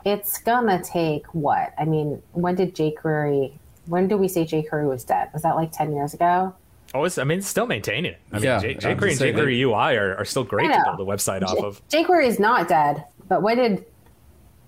[0.05, 1.73] it's gonna take what?
[1.77, 3.53] I mean, when did jQuery?
[3.87, 5.29] When did we say jQuery was dead?
[5.33, 6.53] Was that like ten years ago?
[6.93, 8.19] Oh, I mean, it's still maintaining it.
[8.31, 11.11] I mean, yeah, J- jQuery and jQuery UI are, are still great to build a
[11.11, 11.85] website off of.
[11.89, 13.85] jQuery is not dead, but when did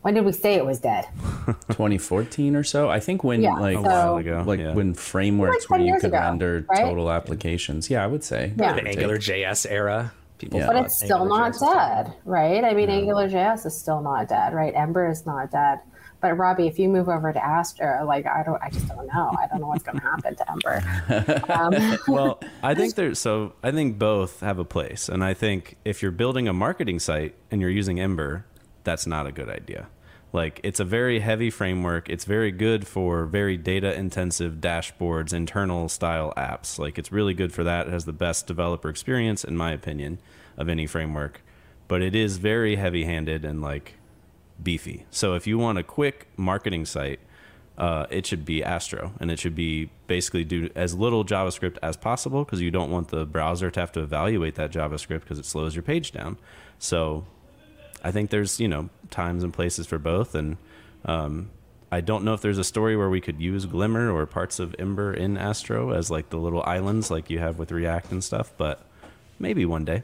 [0.02, 1.08] when did we say it was dead?
[1.46, 2.90] 2014 or so.
[2.90, 4.74] I think when yeah, like a while ago, like yeah.
[4.74, 6.86] when frameworks like where you could ago, render right?
[6.86, 7.90] total applications.
[7.90, 8.54] Yeah, I would say.
[8.58, 8.74] Yeah.
[8.74, 10.14] The Angular JS era.
[10.38, 10.68] People yeah.
[10.68, 12.64] But it's still Angular not JS dead, right?
[12.64, 14.74] I mean, Angular JS is still not dead, right?
[14.74, 15.80] Ember is not dead.
[16.22, 19.36] But Robbie, if you move over to Astro, like I don't, I just don't know.
[19.40, 21.44] I don't know what's going to happen to Ember.
[21.50, 21.98] Um.
[22.14, 26.02] well, I think there's so I think both have a place, and I think if
[26.02, 28.46] you're building a marketing site and you're using Ember,
[28.90, 29.88] that's not a good idea.
[30.34, 32.10] Like it's a very heavy framework.
[32.10, 36.80] It's very good for very data intensive dashboards, internal style apps.
[36.80, 37.88] Like it's really good for that.
[37.88, 40.20] It has the best developer experience in my opinion
[40.58, 41.42] of any framework.
[41.88, 43.94] But it is very heavy handed and like
[44.62, 45.06] beefy.
[45.12, 47.20] So if you want a quick marketing site,
[47.78, 51.96] uh, it should be Astro, and it should be basically do as little JavaScript as
[51.96, 55.46] possible because you don't want the browser to have to evaluate that JavaScript because it
[55.46, 56.38] slows your page down.
[56.78, 57.26] So
[58.04, 60.58] I think there's you know times and places for both, and
[61.06, 61.50] um,
[61.92, 64.76] I don't know if there's a story where we could use Glimmer or parts of
[64.78, 68.52] Ember in Astro as like the little islands like you have with React and stuff,
[68.58, 68.86] but
[69.40, 70.04] maybe one day.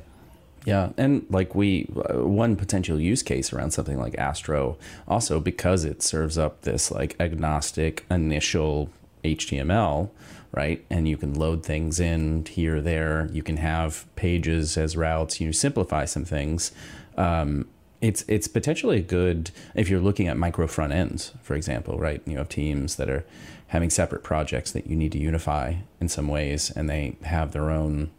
[0.65, 4.77] Yeah, and like we, uh, one potential use case around something like Astro,
[5.08, 8.89] also because it serves up this like agnostic initial
[9.23, 10.10] HTML,
[10.51, 10.84] right?
[10.89, 13.29] And you can load things in here, there.
[13.31, 15.39] You can have pages as routes.
[15.39, 16.71] You simplify some things.
[17.15, 17.67] Um,
[18.06, 22.22] it's it's potentially good if you're looking at micro front ends, for example, right?
[22.26, 23.26] You have teams that are
[23.68, 27.72] having separate projects that you need to unify in some ways, and they have their
[27.72, 28.12] own,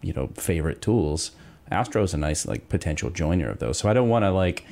[0.00, 1.32] you know, favorite tools.
[1.70, 3.78] Astro is a nice like potential joiner of those.
[3.78, 4.64] So I don't want to like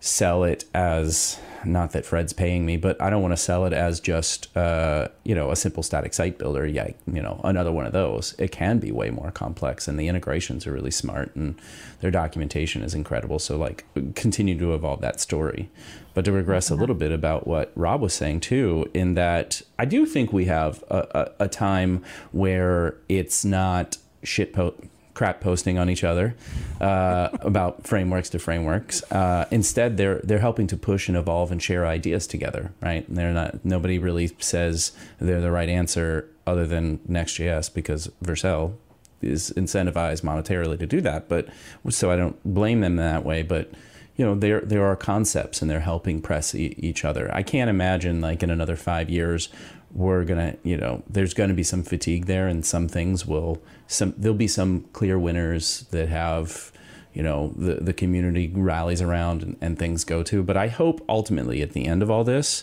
[0.00, 3.74] sell it as not that Fred's paying me, but I don't want to sell it
[3.74, 6.66] as just uh, you know a simple static site builder.
[6.66, 8.34] Yeah, you know another one of those.
[8.38, 11.60] It can be way more complex, and the integrations are really smart, and
[12.00, 13.38] their documentation is incredible.
[13.38, 13.84] So like
[14.14, 15.70] continue to evolve that story.
[16.14, 19.84] But to regress a little bit about what Rob was saying too, in that I
[19.84, 24.74] do think we have a, a, a time where it's not shit po-
[25.14, 26.34] crap posting on each other
[26.80, 29.02] uh, about frameworks to frameworks.
[29.12, 32.72] Uh, instead, they're they're helping to push and evolve and share ideas together.
[32.80, 33.06] Right?
[33.06, 33.64] And they're not.
[33.64, 38.74] Nobody really says they're the right answer other than Next.js because Vercel
[39.22, 41.28] is incentivized monetarily to do that.
[41.28, 41.48] But
[41.88, 43.42] so I don't blame them that way.
[43.42, 43.70] But
[44.16, 47.34] you know there there are concepts and they're helping press e- each other.
[47.34, 49.48] I can't imagine like in another five years
[49.92, 54.14] we're gonna you know there's gonna be some fatigue there and some things will some
[54.16, 56.70] there'll be some clear winners that have
[57.12, 61.04] you know the the community rallies around and, and things go to but i hope
[61.08, 62.62] ultimately at the end of all this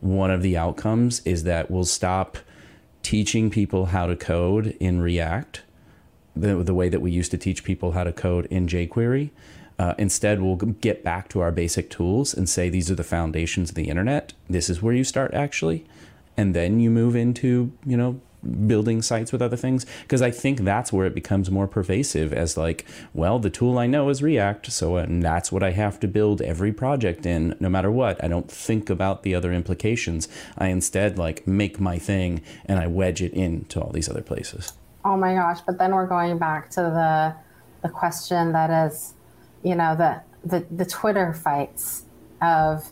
[0.00, 2.38] one of the outcomes is that we'll stop
[3.02, 5.62] teaching people how to code in react
[6.36, 9.30] the, the way that we used to teach people how to code in jquery
[9.80, 13.70] uh, instead, we'll get back to our basic tools and say these are the foundations
[13.70, 14.34] of the internet.
[14.46, 15.86] This is where you start actually.
[16.36, 18.20] And then you move into you know
[18.66, 19.86] building sites with other things.
[20.02, 23.86] Because i think that's where it becomes more pervasive as like well the tool i
[23.86, 27.70] know is react so and that's what i have to build every project in no
[27.70, 28.22] matter what.
[28.22, 30.28] I don't think about the other implications.
[30.58, 34.74] I instead like make my thing and i wedge it into all these other places
[35.04, 37.34] oh my gosh but then we're going back to the
[37.82, 39.14] the question that is
[39.62, 42.04] you know the the, the twitter fights
[42.40, 42.88] of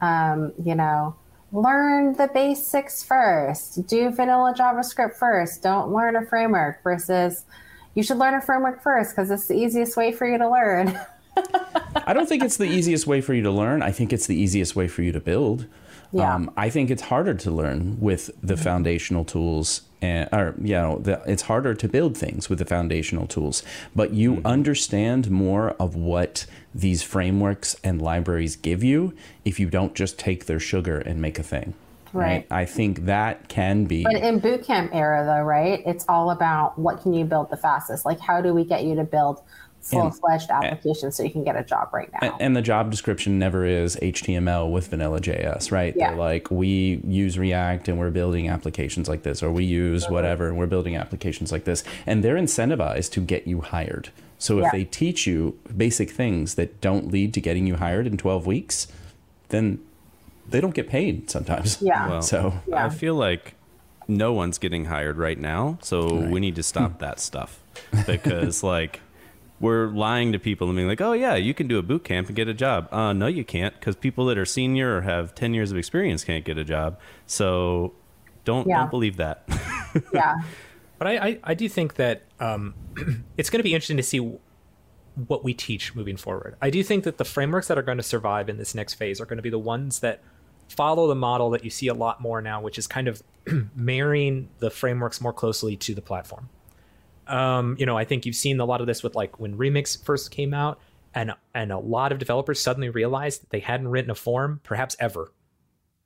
[0.00, 1.14] um, you know
[1.52, 3.86] learn the basics first.
[3.86, 5.62] Do vanilla JavaScript first.
[5.62, 7.44] Don't learn a framework versus
[7.94, 10.98] you should learn a framework first because it's the easiest way for you to learn.
[12.06, 13.82] I don't think it's the easiest way for you to learn.
[13.82, 15.66] I think it's the easiest way for you to build.
[16.12, 16.34] Yeah.
[16.34, 18.62] Um, I think it's harder to learn with the mm-hmm.
[18.62, 23.26] foundational tools, and, or you know, the, it's harder to build things with the foundational
[23.26, 23.62] tools.
[23.94, 24.46] But you mm-hmm.
[24.46, 30.46] understand more of what these frameworks and libraries give you if you don't just take
[30.46, 31.74] their sugar and make a thing.
[32.12, 32.26] Right.
[32.26, 32.46] right.
[32.50, 34.02] I think that can be.
[34.02, 35.82] But in bootcamp era, though, right?
[35.86, 38.04] It's all about what can you build the fastest.
[38.04, 39.42] Like, how do we get you to build
[39.80, 42.36] full fledged application so you can get a job right now.
[42.40, 45.94] And the job description never is HTML with vanilla JS, right?
[45.96, 46.10] Yeah.
[46.10, 50.14] They're like, we use React and we're building applications like this, or we use mm-hmm.
[50.14, 51.82] whatever and we're building applications like this.
[52.06, 54.10] And they're incentivized to get you hired.
[54.38, 54.70] So if yeah.
[54.72, 58.86] they teach you basic things that don't lead to getting you hired in 12 weeks,
[59.48, 59.80] then
[60.48, 61.80] they don't get paid sometimes.
[61.80, 62.08] Yeah.
[62.08, 62.86] Well, so yeah.
[62.86, 63.54] I feel like
[64.08, 65.78] no one's getting hired right now.
[65.82, 66.30] So right.
[66.30, 67.60] we need to stop that stuff
[68.06, 69.00] because like
[69.60, 72.28] we're lying to people and being like, oh yeah, you can do a boot camp
[72.28, 72.88] and get a job.
[72.90, 76.24] Uh, no, you can't because people that are senior or have 10 years of experience
[76.24, 76.98] can't get a job.
[77.26, 77.92] So
[78.44, 78.78] don't, yeah.
[78.80, 79.44] don't believe that.
[80.14, 80.36] yeah.
[80.98, 82.74] But I, I, I, do think that um,
[83.36, 84.38] it's going to be interesting to see
[85.26, 86.56] what we teach moving forward.
[86.62, 89.20] I do think that the frameworks that are going to survive in this next phase
[89.20, 90.22] are going to be the ones that
[90.68, 93.22] follow the model that you see a lot more now, which is kind of
[93.74, 96.48] marrying the frameworks more closely to the platform.
[97.30, 100.02] Um, you know, I think you've seen a lot of this with like when Remix
[100.04, 100.80] first came out,
[101.14, 104.96] and and a lot of developers suddenly realized that they hadn't written a form, perhaps
[104.98, 105.32] ever.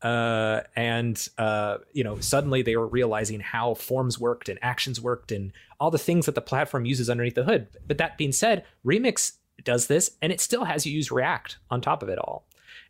[0.02, 5.32] Uh, and uh, you know, suddenly they were realizing how forms worked and actions worked
[5.32, 7.68] and all the things that the platform uses underneath the hood.
[7.86, 9.32] But that being said, Remix
[9.62, 12.46] does this, and it still has you use React on top of it all.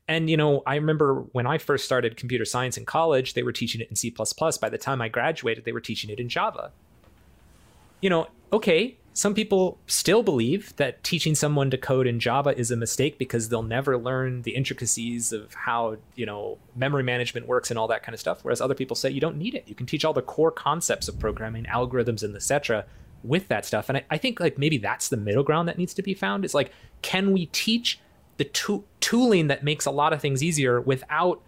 [0.09, 3.53] And you know, I remember when I first started computer science in college, they were
[3.53, 4.13] teaching it in C++.
[4.61, 6.73] By the time I graduated, they were teaching it in Java
[8.05, 12.71] you know, okay, some people still believe that teaching someone to code in Java is
[12.71, 17.71] a mistake because they'll never learn the intricacies of how, you know, memory management works
[17.71, 18.41] and all that kind of stuff.
[18.43, 19.65] Whereas other people say you don't need it.
[19.67, 22.85] You can teach all the core concepts of programming, algorithms, and etc.
[23.23, 23.89] with that stuff.
[23.89, 26.45] And I, I think like maybe that's the middle ground that needs to be found.
[26.45, 28.01] Is like, can we teach
[28.37, 31.41] the to- tooling that makes a lot of things easier without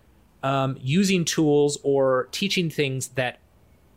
[0.42, 3.40] um, using tools or teaching things that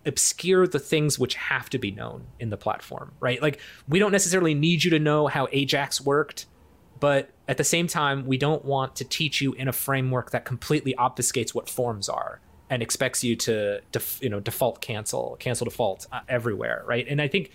[0.06, 3.42] obscure the things which have to be known in the platform, right?
[3.42, 6.46] Like we don't necessarily need you to know how Ajax worked,
[7.00, 10.46] but at the same time, we don't want to teach you in a framework that
[10.46, 15.66] completely obfuscates what forms are and expects you to, def, you know, default cancel, cancel
[15.66, 17.08] default uh, everywhere, right?
[17.08, 17.52] And I think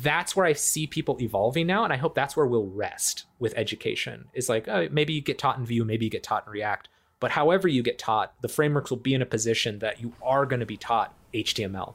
[0.00, 3.54] that's where I see people evolving now, and I hope that's where we'll rest with
[3.56, 4.26] education.
[4.34, 6.88] Is like oh, maybe you get taught in Vue, maybe you get taught in React,
[7.20, 10.46] but however you get taught, the frameworks will be in a position that you are
[10.46, 11.94] going to be taught HTML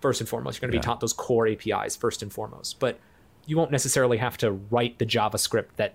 [0.00, 0.60] first and foremost.
[0.60, 2.98] You're going to be taught those core APIs first and foremost, but
[3.46, 5.94] you won't necessarily have to write the JavaScript that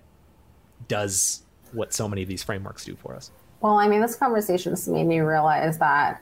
[0.88, 3.30] does what so many of these frameworks do for us.
[3.60, 6.20] Well, I mean, this conversation has made me realize that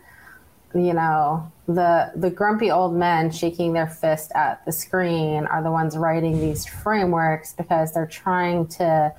[0.74, 5.70] you know the the grumpy old men shaking their fist at the screen are the
[5.70, 9.12] ones writing these frameworks because they're trying to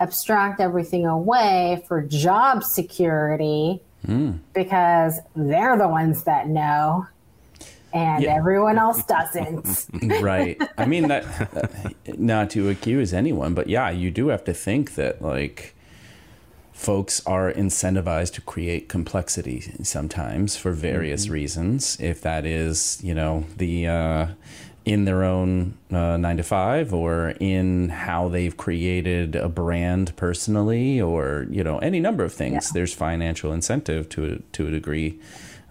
[0.00, 4.38] abstract everything away for job security mm.
[4.54, 7.06] because they're the ones that know
[7.92, 8.34] and yeah.
[8.34, 9.86] everyone else doesn't.
[10.20, 10.60] right.
[10.76, 11.24] I mean that
[11.56, 15.74] uh, not to accuse anyone, but yeah, you do have to think that like
[16.72, 21.32] folks are incentivized to create complexity sometimes for various mm-hmm.
[21.32, 21.98] reasons.
[21.98, 24.26] If that is, you know, the uh,
[24.86, 31.00] in their own uh, nine to five or in how they've created a brand personally
[31.00, 32.70] or you know any number of things yeah.
[32.72, 35.20] there's financial incentive to a, to a degree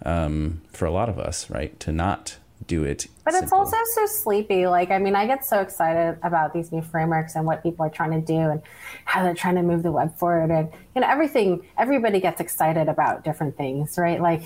[0.04, 3.44] um, for a lot of us right to not do it but simple.
[3.44, 7.36] it's also so sleepy like i mean i get so excited about these new frameworks
[7.36, 8.62] and what people are trying to do and
[9.04, 12.88] how they're trying to move the web forward and you know everything everybody gets excited
[12.88, 14.42] about different things right like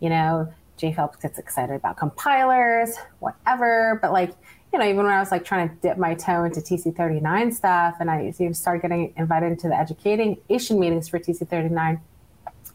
[0.00, 3.98] you know Jay Phelps gets excited about compilers, whatever.
[4.00, 4.32] But like,
[4.72, 7.96] you know, even when I was like trying to dip my toe into TC39 stuff
[8.00, 12.00] and I even started getting invited into the education meetings for TC39,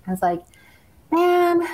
[0.08, 0.44] I was like,
[1.12, 1.66] man,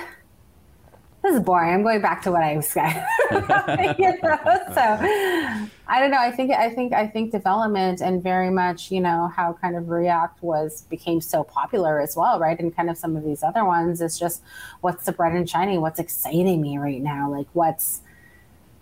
[1.22, 1.72] this is boring.
[1.72, 3.04] I'm going back to what I was saying.
[3.30, 4.38] you know?
[4.74, 6.18] So I don't know.
[6.18, 9.88] I think I think I think development and very much, you know, how kind of
[9.88, 12.58] React was became so popular as well, right?
[12.58, 14.42] And kind of some of these other ones is just
[14.80, 18.00] what's the bright and shiny, what's exciting me right now, like what's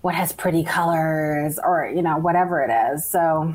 [0.00, 3.06] what has pretty colors or you know whatever it is.
[3.06, 3.54] So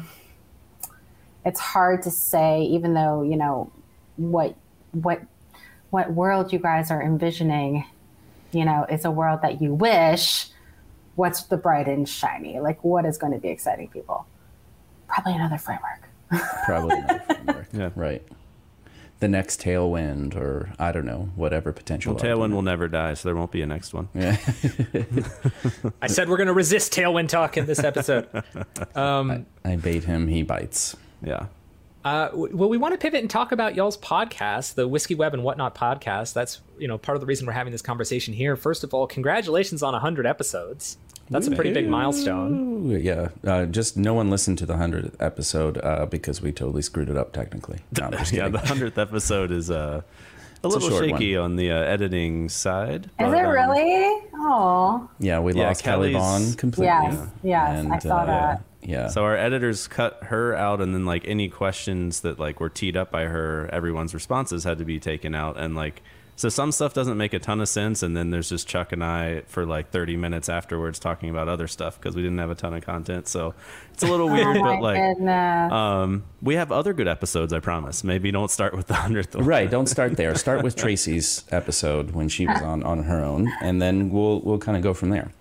[1.43, 3.71] it's hard to say, even though you know
[4.17, 4.55] what
[4.91, 5.21] what
[5.89, 7.85] what world you guys are envisioning
[8.55, 10.47] you know, it's a world that you wish.
[11.15, 12.59] What's the bright and shiny?
[12.59, 14.25] Like, what is going to be exciting people?
[15.07, 16.09] Probably another framework.
[16.65, 17.67] Probably another framework.
[17.73, 17.89] yeah.
[17.95, 18.23] Right.
[19.19, 22.13] The next Tailwind, or I don't know, whatever potential.
[22.15, 24.09] Well, Tailwind will never die, so there won't be a next one.
[24.13, 24.35] Yeah.
[26.01, 28.27] I said we're going to resist Tailwind talk in this episode.
[28.95, 30.95] Um, I, I bait him, he bites.
[31.21, 31.47] Yeah.
[32.05, 35.43] Uh, well, we want to pivot and talk about y'all's podcast, the Whiskey Web and
[35.43, 36.33] Whatnot podcast.
[36.33, 38.55] That's you know part of the reason we're having this conversation here.
[38.55, 40.99] First of all, congratulations on hundred episodes.
[41.31, 42.91] That's a pretty big milestone.
[42.91, 47.09] Yeah, uh, just no one listened to the hundredth episode uh, because we totally screwed
[47.09, 47.79] it up technically.
[47.99, 50.03] No, yeah, the hundredth episode is uh,
[50.63, 51.45] a it's little a shaky one.
[51.45, 53.05] on the uh, editing side.
[53.05, 54.23] Is but, it um, really?
[54.35, 55.09] Oh.
[55.17, 56.85] Yeah, we yeah, lost Kelly Vaughn completely.
[56.85, 58.63] Yes, yes, and, I saw uh, that.
[58.85, 59.07] Yeah.
[59.07, 62.95] So our editors cut her out, and then like any questions that like were teed
[62.95, 66.01] up by her, everyone's responses had to be taken out, and like
[66.37, 69.01] so some stuff doesn't make a ton of sense, and then there's just Chuck and
[69.01, 72.55] I for like 30 minutes afterwards talking about other stuff because we didn't have a
[72.55, 73.29] ton of content.
[73.29, 73.53] So
[73.93, 77.53] it's a little weird, oh but like um, we have other good episodes.
[77.53, 78.03] I promise.
[78.03, 79.35] Maybe don't start with the hundredth.
[79.35, 79.69] Right.
[79.69, 80.35] Don't start there.
[80.35, 84.59] Start with Tracy's episode when she was on on her own, and then we'll we'll
[84.59, 85.31] kind of go from there.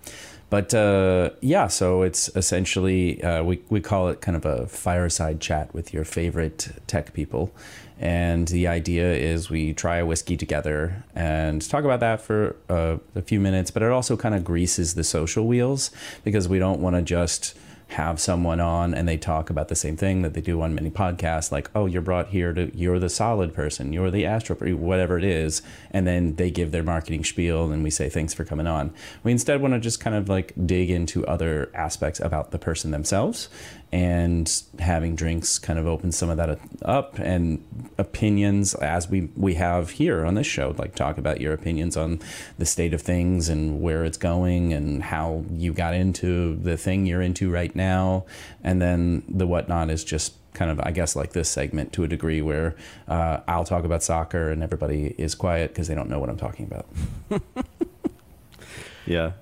[0.49, 5.41] But uh, yeah, so it's essentially uh, we we call it kind of a fireside
[5.41, 7.51] chat with your favorite tech people,
[7.99, 12.97] and the idea is we try a whiskey together and talk about that for uh,
[13.15, 13.71] a few minutes.
[13.71, 15.89] But it also kind of greases the social wheels
[16.23, 17.55] because we don't want to just
[17.95, 20.91] have someone on and they talk about the same thing that they do on many
[20.91, 25.17] podcasts like oh you're brought here to you're the solid person you're the astro whatever
[25.17, 28.67] it is and then they give their marketing spiel and we say thanks for coming
[28.67, 28.93] on.
[29.23, 32.91] We instead want to just kind of like dig into other aspects about the person
[32.91, 33.49] themselves
[33.95, 37.63] and having drinks kind of opens some of that up and
[37.97, 42.19] opinions as we we have here on this show like talk about your opinions on
[42.57, 47.05] the state of things and where it's going and how you got into the thing
[47.05, 48.25] you're into right now.
[48.65, 52.07] And then the whatnot is just kind of i guess like this segment to a
[52.07, 52.77] degree where
[53.09, 56.37] uh, i'll talk about soccer and everybody is quiet because they don't know what i'm
[56.37, 56.87] talking about.
[59.07, 59.33] Yeah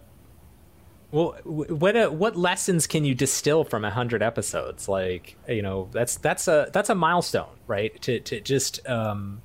[1.13, 4.89] well, what uh, what lessons can you distill from a hundred episodes?
[4.89, 8.01] Like, you know, that's that's a that's a milestone, right?
[8.01, 9.43] To to just um,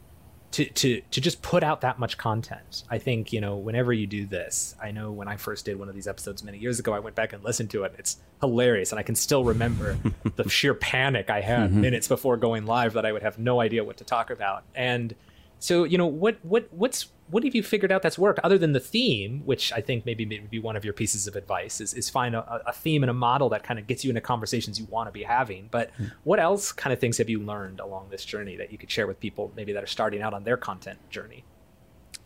[0.53, 2.85] to to to just put out that much content.
[2.89, 5.91] I think you know, whenever you do this, I know when I first did one
[5.91, 7.95] of these episodes many years ago, I went back and listened to it.
[7.99, 9.99] It's hilarious, and I can still remember
[10.37, 11.83] the sheer panic I had mm-hmm.
[11.83, 14.65] minutes before going live that I would have no idea what to talk about.
[14.75, 15.15] And
[15.59, 18.73] so, you know, what what what's what have you figured out that's worked other than
[18.73, 21.93] the theme, which I think maybe maybe be one of your pieces of advice is,
[21.95, 24.79] is find a, a theme and a model that kind of gets you into conversations
[24.79, 25.69] you want to be having.
[25.71, 26.13] But mm.
[26.25, 29.07] what else kind of things have you learned along this journey that you could share
[29.07, 31.45] with people maybe that are starting out on their content journey?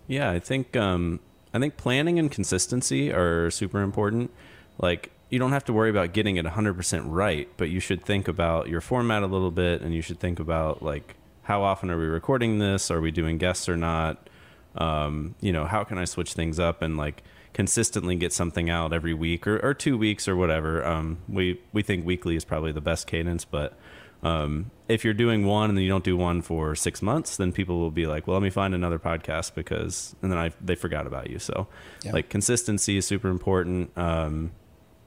[0.06, 1.20] Yeah, I think um,
[1.54, 4.30] I think planning and consistency are super important.
[4.78, 8.28] Like you don't have to worry about getting it 100% right, but you should think
[8.28, 11.98] about your format a little bit and you should think about like how often are
[11.98, 12.90] we recording this?
[12.90, 14.28] Are we doing guests or not?
[14.74, 17.22] um, you know, how can I switch things up and like
[17.52, 20.84] consistently get something out every week or, or two weeks or whatever.
[20.84, 23.76] Um, we we think weekly is probably the best cadence, but
[24.22, 27.52] um, if you're doing one and then you don't do one for six months, then
[27.52, 30.76] people will be like, "Well, let me find another podcast because," and then I they
[30.76, 31.38] forgot about you.
[31.38, 31.66] So,
[32.02, 32.12] yeah.
[32.12, 33.90] like consistency is super important.
[33.98, 34.52] Um,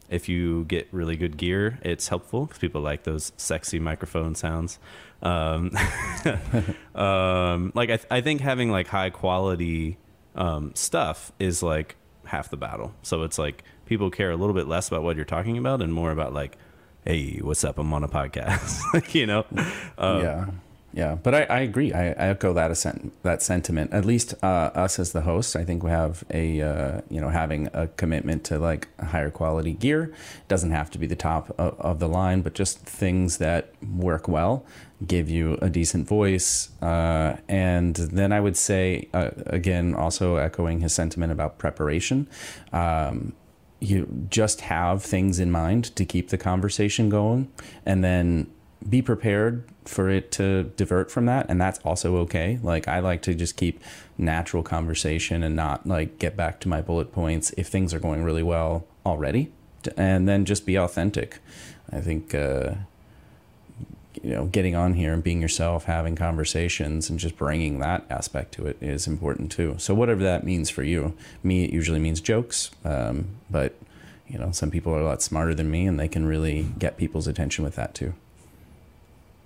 [0.10, 4.80] if you get really good gear, it's helpful because people like those sexy microphone sounds.
[5.22, 5.72] Um,
[6.96, 9.98] um, like I, th- I think having like high quality
[10.36, 11.96] um, stuff is like
[12.26, 12.94] half the battle.
[13.02, 15.94] So it's like people care a little bit less about what you're talking about and
[15.94, 16.58] more about like,
[17.04, 17.78] hey, what's up?
[17.78, 19.14] I'm on a podcast.
[19.14, 19.46] you know?
[19.98, 20.46] Um, yeah.
[20.96, 21.92] Yeah, but I, I agree.
[21.92, 23.92] I, I, echo that ascent, that sentiment.
[23.92, 27.28] At least uh, us as the hosts, I think we have a uh, you know
[27.28, 30.14] having a commitment to like higher quality gear.
[30.48, 34.30] Doesn't have to be the top of, of, the line, but just things that work
[34.30, 34.66] well,
[35.06, 36.70] give you a decent voice.
[36.82, 42.30] Uh, and then I would say uh, again, also echoing his sentiment about preparation.
[42.72, 43.34] Um,
[43.82, 47.52] you just have things in mind to keep the conversation going,
[47.86, 48.48] and then
[48.90, 52.60] be prepared for it to divert from that and that's also okay.
[52.62, 53.82] Like i like to just keep
[54.18, 57.54] natural conversation and not like get back to my bullet points.
[57.58, 59.52] If things are going really well already
[59.98, 61.40] and then just be authentic.
[61.92, 62.76] I think uh,
[64.22, 68.54] you know getting on here and being yourself having conversations and just bringing that aspect
[68.54, 69.76] to it is important too.
[69.78, 73.76] So whatever that means for you me it usually means jokes um, but
[74.28, 76.98] you know some people are a lot smarter than me and they can really get
[76.98, 78.14] people's attention with that too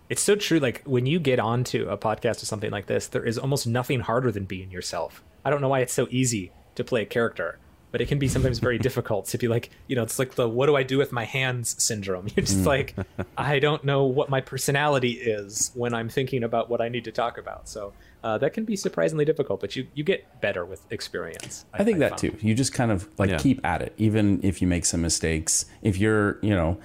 [0.09, 0.59] it's so true.
[0.59, 4.01] Like when you get onto a podcast or something like this, there is almost nothing
[4.01, 5.23] harder than being yourself.
[5.45, 7.59] I don't know why it's so easy to play a character,
[7.91, 10.49] but it can be sometimes very difficult to be like, you know, it's like the
[10.49, 12.27] what do I do with my hands syndrome.
[12.35, 12.65] You're just mm.
[12.65, 12.95] like,
[13.37, 17.11] I don't know what my personality is when I'm thinking about what I need to
[17.11, 17.69] talk about.
[17.69, 17.93] So
[18.23, 21.65] uh, that can be surprisingly difficult, but you, you get better with experience.
[21.73, 22.19] I, I think I that found.
[22.19, 22.37] too.
[22.41, 23.37] You just kind of like yeah.
[23.37, 25.65] keep at it, even if you make some mistakes.
[25.83, 26.79] If you're, you know,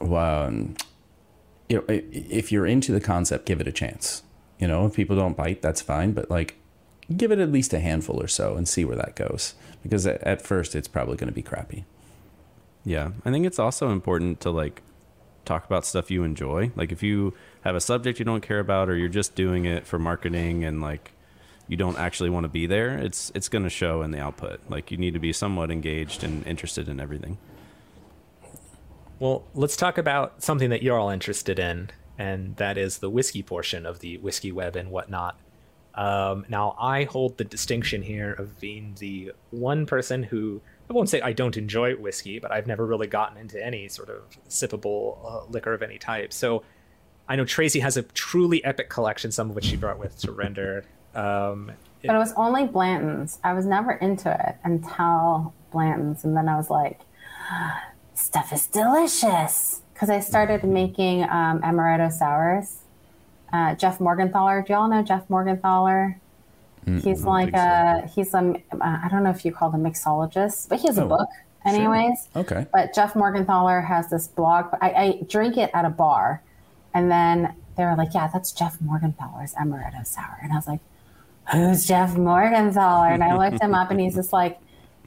[0.00, 0.74] um,
[1.68, 4.22] you know, if you're into the concept, give it a chance.
[4.58, 6.56] You know, if people don't bite, that's fine, but like
[7.16, 10.40] give it at least a handful or so and see where that goes because at
[10.40, 11.84] first it's probably going to be crappy.
[12.84, 14.82] Yeah, I think it's also important to like
[15.44, 16.70] talk about stuff you enjoy.
[16.76, 19.86] Like if you have a subject you don't care about, or you're just doing it
[19.86, 21.12] for marketing and like
[21.68, 24.60] you don't actually want to be there, it's it's going to show in the output.
[24.68, 27.38] Like you need to be somewhat engaged and interested in everything.
[29.24, 33.42] Well, let's talk about something that you're all interested in, and that is the whiskey
[33.42, 35.40] portion of the whiskey web and whatnot.
[35.94, 40.60] Um, now, I hold the distinction here of being the one person who
[40.90, 44.10] I won't say I don't enjoy whiskey, but I've never really gotten into any sort
[44.10, 46.30] of sippable uh, liquor of any type.
[46.30, 46.62] So
[47.26, 50.32] I know Tracy has a truly epic collection, some of which she brought with to
[50.32, 50.84] render.
[51.14, 51.70] Um,
[52.02, 53.38] it, but it was only Blanton's.
[53.42, 57.00] I was never into it until Blanton's, and then I was like,
[58.24, 62.78] "Stuff is delicious." Because I started making um, amaretto sours.
[63.52, 64.66] Uh, Jeff Morgenthaler.
[64.66, 66.16] Do y'all know Jeff Morgenthaler?
[66.86, 68.12] Mm, he's like a so.
[68.14, 71.08] he's a I don't know if you call him mixologist, but he has a oh,
[71.08, 71.28] book
[71.64, 72.28] anyways.
[72.32, 72.42] Sure.
[72.42, 72.66] Okay.
[72.72, 74.66] But Jeff Morgenthaler has this blog.
[74.80, 76.42] I, I drink it at a bar,
[76.92, 80.80] and then they were like, "Yeah, that's Jeff Morgenthaler's amaretto sour," and I was like,
[81.52, 83.12] who's Jeff Morgenthaler?
[83.12, 84.58] And I looked him up, and he's this like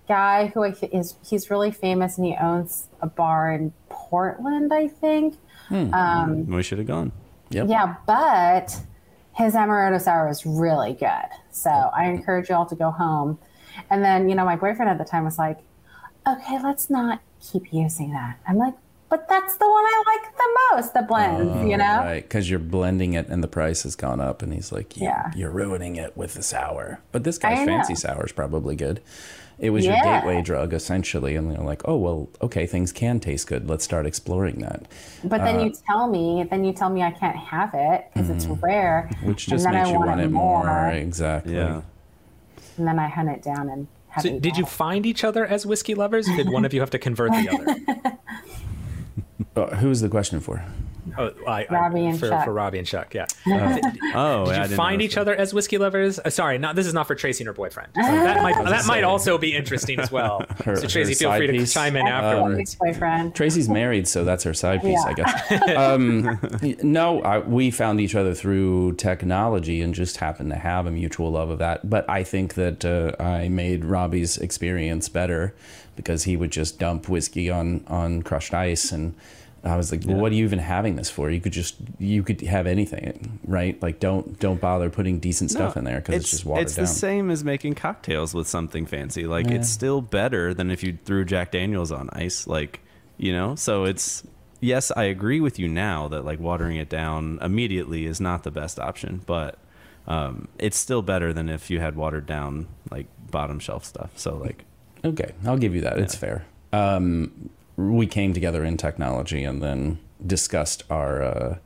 [0.07, 5.35] guy who is he's really famous, and he owns a bar in Portland, I think.
[5.67, 5.93] Hmm.
[5.93, 7.11] Um, we should have gone.
[7.49, 7.67] Yep.
[7.69, 8.79] Yeah, but
[9.33, 11.29] his amaretto sour is really good.
[11.51, 13.37] So I encourage you all to go home.
[13.89, 15.59] And then, you know, my boyfriend at the time was like,
[16.27, 18.39] okay, let's not keep using that.
[18.47, 18.73] I'm like,
[19.09, 21.99] but that's the one I like the most, the blends, oh, you know?
[21.99, 24.41] Right, because you're blending it and the price has gone up.
[24.41, 26.99] And he's like, yeah, you're ruining it with the sour.
[27.11, 29.01] But this guy's fancy sour is probably good.
[29.59, 29.95] It was yeah.
[29.95, 31.35] your gateway drug, essentially.
[31.35, 33.67] And they're like, oh, well, okay, things can taste good.
[33.67, 34.87] Let's start exploring that.
[35.23, 38.29] But then uh, you tell me, then you tell me I can't have it because
[38.29, 38.53] mm-hmm.
[38.53, 39.09] it's rare.
[39.23, 40.63] Which just makes you want it more.
[40.63, 40.91] more.
[40.91, 41.55] Exactly.
[41.55, 41.81] Yeah.
[42.77, 43.87] And then I hunt it down and
[44.21, 46.25] so did you find each other as whiskey lovers?
[46.25, 48.17] Did one of you have to convert the other?
[49.55, 50.63] Uh, who was the question for?
[51.17, 52.45] Oh, I, Robbie and for, Chuck.
[52.45, 53.25] for Robbie and Chuck, yeah.
[53.47, 53.79] Uh,
[54.13, 56.19] oh, did you find each other as whiskey lovers?
[56.19, 57.89] Uh, sorry, not this is not for Tracy and her boyfriend.
[57.95, 60.45] So that might that might also be interesting as well.
[60.63, 61.69] Her, so Tracy, feel free piece.
[61.69, 62.75] to chime in afterwards.
[62.75, 63.35] boyfriend.
[63.35, 65.09] Tracy's married, so that's her side piece, yeah.
[65.09, 65.77] I guess.
[65.77, 66.39] Um,
[66.83, 71.31] no, I, we found each other through technology and just happened to have a mutual
[71.31, 71.89] love of that.
[71.89, 75.53] But I think that uh, I made Robbie's experience better
[75.97, 79.13] because he would just dump whiskey on on crushed ice and
[79.63, 80.21] I was like, well, yeah.
[80.21, 81.29] what are you even having this for?
[81.29, 83.81] You could just you could have anything, right?
[83.81, 86.67] Like don't don't bother putting decent stuff no, in there because it's, it's, just watered
[86.67, 86.83] it's down.
[86.83, 89.25] It's the same as making cocktails with something fancy.
[89.25, 89.55] Like yeah.
[89.55, 92.47] it's still better than if you threw Jack Daniels on ice.
[92.47, 92.81] Like
[93.17, 94.23] you know, so it's
[94.59, 98.51] yes, I agree with you now that like watering it down immediately is not the
[98.51, 99.57] best option, but
[100.07, 104.11] um, it's still better than if you had watered down like bottom shelf stuff.
[104.15, 104.65] So like,
[105.07, 105.97] okay, I'll give you that.
[105.97, 106.03] Yeah.
[106.03, 106.45] It's fair.
[106.73, 111.57] Um, we came together in technology and then discussed our uh,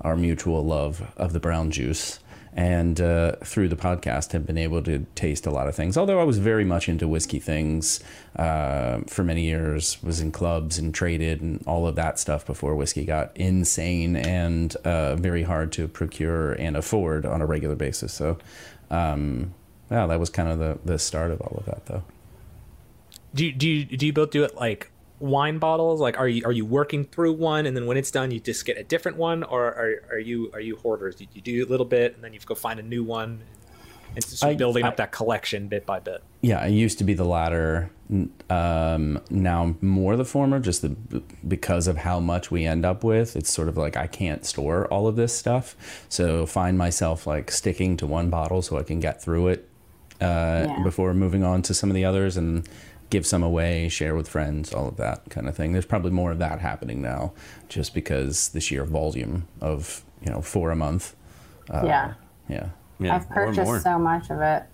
[0.00, 2.20] our mutual love of the brown juice
[2.54, 6.20] and uh, through the podcast have been able to taste a lot of things although
[6.20, 8.00] i was very much into whiskey things
[8.36, 12.74] uh, for many years was in clubs and traded and all of that stuff before
[12.74, 18.12] whiskey got insane and uh, very hard to procure and afford on a regular basis
[18.12, 18.38] so
[18.90, 19.52] um,
[19.90, 22.02] yeah that was kind of the, the start of all of that though
[23.38, 26.00] do you, do you do you both do it like wine bottles?
[26.00, 28.66] Like, are you are you working through one, and then when it's done, you just
[28.66, 31.20] get a different one, or are, are you are you hoarders?
[31.20, 33.40] You, you do a little bit, and then you go find a new one,
[34.16, 36.22] and just I, building I, up that collection bit by bit.
[36.40, 37.90] Yeah, I used to be the latter.
[38.50, 40.88] Um, now more the former, just the,
[41.46, 43.36] because of how much we end up with.
[43.36, 45.76] It's sort of like I can't store all of this stuff,
[46.08, 49.68] so find myself like sticking to one bottle so I can get through it
[50.20, 50.82] uh, yeah.
[50.82, 52.68] before moving on to some of the others and
[53.10, 55.72] give some away, share with friends, all of that kind of thing.
[55.72, 57.32] There's probably more of that happening now,
[57.68, 61.14] just because the sheer volume of you know four a month.
[61.70, 62.14] Uh, yeah.
[62.48, 62.68] yeah.
[63.00, 63.16] Yeah.
[63.16, 64.64] I've purchased so much of it.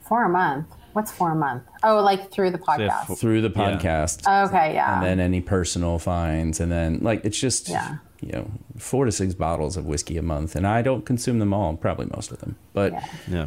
[0.00, 0.66] For a month.
[0.92, 1.64] What's for a month?
[1.82, 3.08] Oh, like through the podcast.
[3.08, 4.22] So through the podcast.
[4.26, 4.46] Yeah.
[4.46, 4.94] Okay, yeah.
[4.94, 7.96] And then any personal finds, and then like it's just yeah.
[8.20, 11.52] you know four to six bottles of whiskey a month, and I don't consume them
[11.52, 13.06] all, probably most of them, but yeah.
[13.28, 13.46] yeah.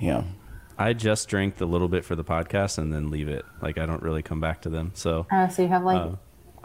[0.00, 0.22] Yeah.
[0.80, 3.44] I just drink the little bit for the podcast and then leave it.
[3.60, 4.92] Like I don't really come back to them.
[4.94, 6.16] So oh, so you have like uh,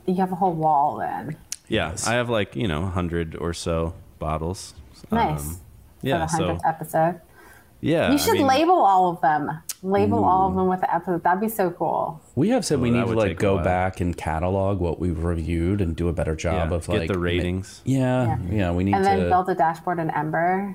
[0.05, 1.35] you have a whole wall then.
[1.67, 2.07] Yeah, yes.
[2.07, 4.73] I have like you know hundred or so bottles.
[5.11, 5.41] Nice.
[5.41, 5.59] Um,
[6.01, 6.13] yeah.
[6.13, 7.21] For the hundredth so, episode.
[7.81, 8.09] Yeah.
[8.13, 9.51] You should I mean, label all of them.
[9.83, 10.23] Label ooh.
[10.23, 11.21] all of them with the episode.
[11.23, 12.21] That'd be so cool.
[12.35, 15.93] We have said we need to like go back and catalog what we've reviewed and
[15.93, 17.81] do a better job yeah, of like get the ratings.
[17.83, 19.09] Yeah, yeah, yeah, we need and to.
[19.09, 20.73] And then build a dashboard in Ember,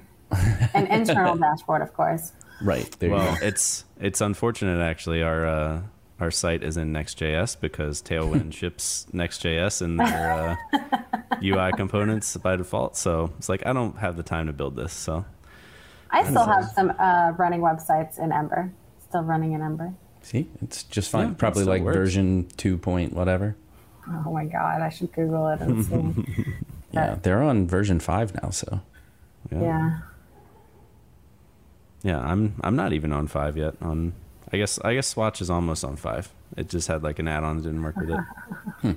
[0.74, 2.32] an internal dashboard, of course.
[2.62, 2.90] Right.
[2.98, 5.22] There well, it's it's unfortunate actually.
[5.22, 5.82] Our uh,
[6.18, 12.56] our site is in Next.js because Tailwind ships Next.js in their uh, UI components by
[12.56, 12.96] default.
[12.96, 14.92] So it's like I don't have the time to build this.
[14.92, 15.24] So
[16.10, 18.72] I still have some uh, running websites in Ember.
[19.08, 19.94] Still running in Ember.
[20.22, 21.28] See, it's just fine.
[21.28, 21.96] Yeah, Probably like works.
[21.96, 23.56] version two point whatever.
[24.26, 25.84] Oh my god, I should Google it and
[26.26, 26.44] see.
[26.92, 28.50] Yeah, they're on version five now.
[28.50, 28.80] So
[29.52, 29.60] yeah.
[29.62, 29.98] yeah.
[32.02, 33.74] Yeah, I'm I'm not even on five yet.
[33.80, 34.12] On
[34.52, 36.30] I guess I guess Swach is almost on five.
[36.56, 38.96] It just had like an add-on that didn't work with it.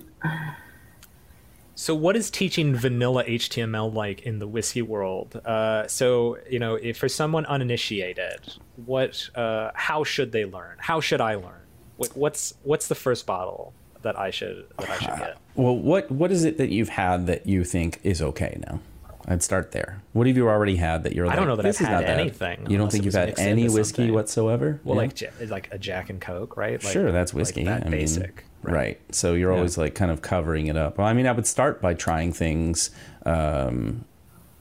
[1.75, 5.35] So, what is teaching vanilla HTML like in the whiskey world?
[5.43, 8.53] Uh, so, you know, if for someone uninitiated,
[8.85, 10.77] what, uh, how should they learn?
[10.77, 11.61] How should I learn?
[11.97, 13.73] What, what's what's the first bottle
[14.03, 15.37] that I should that I should get?
[15.55, 18.79] Well, what what is it that you've had that you think is okay now?
[19.27, 20.01] I'd start there.
[20.11, 21.25] What have you already had that you're?
[21.25, 23.13] I like, don't know that this I've is had not anything, You don't think you've
[23.13, 24.13] had any whiskey something.
[24.13, 24.79] whatsoever?
[24.83, 25.29] Well, Yeah.
[25.41, 26.83] like like a Jack and Coke, right?
[26.83, 27.63] Like, sure, that's like whiskey.
[27.63, 28.99] that I mean, basic, right.
[29.11, 30.97] So you're always like kind of covering it up.
[30.97, 32.91] Well, I mean, I would start by trying things
[33.25, 34.03] um,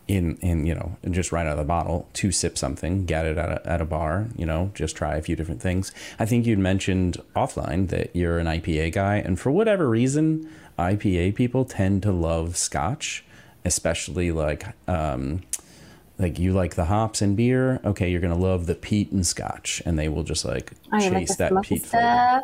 [0.09, 3.39] in in you know just right out of the bottle to sip something, get it
[3.39, 4.29] at a, at a bar.
[4.37, 5.91] You know, just try a few different things.
[6.19, 10.49] I think you'd mentioned offline that you're an IPA guy, and for whatever reason,
[10.79, 13.25] IPA people tend to love Scotch,
[13.65, 14.65] especially like.
[14.89, 15.43] Um,
[16.19, 19.83] like you like the hops in beer, okay, you're gonna love the peat and scotch,
[19.85, 22.43] and they will just like Oh, like chase that peat flavor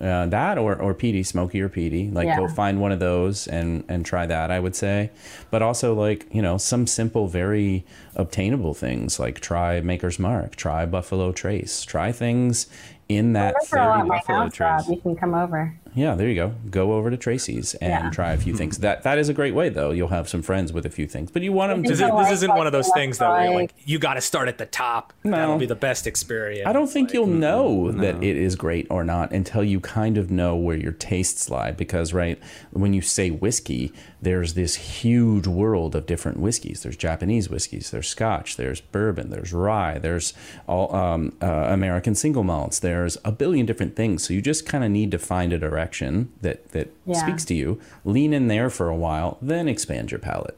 [0.00, 2.10] uh, that or, or peaty, smoky or peaty.
[2.10, 5.10] Like go find one of those and, and try that, I would say.
[5.50, 7.84] But also like, you know, some simple, very
[8.14, 12.68] obtainable things like try Maker's Mark, try Buffalo Trace, try things
[13.08, 14.48] in that 30 Buffalo.
[14.48, 14.88] Trace.
[14.88, 15.74] You can come over.
[15.94, 16.54] Yeah, there you go.
[16.70, 18.10] Go over to Tracy's and Yeah.
[18.10, 18.78] try a few things.
[18.78, 19.90] That that is a great way though.
[19.90, 21.88] You'll have some friends with a few things, but you want them to.
[21.88, 23.30] This, like- isn't one of those like things though.
[23.30, 25.12] Where you're like you got to start at the top.
[25.24, 25.32] No.
[25.32, 26.66] That'll be the best experience.
[26.66, 30.30] I don't think you'll know that it is great or not until you kind of
[30.30, 31.72] know where your tastes lie.
[31.72, 32.38] Because, right,
[32.70, 36.82] when you say whiskey, there's this huge world of different whiskeys.
[36.82, 40.34] There's Japanese whiskeys, there's Scotch, there's bourbon, there's rye, there's
[40.66, 42.78] all um, uh, American single malts.
[42.80, 44.24] There's a billion different things.
[44.26, 45.58] So you just kind of need to find a
[45.88, 47.18] direction that that Yeah.
[47.18, 47.80] speaks to you.
[48.04, 50.56] Lean in there for a while, then expand your palette.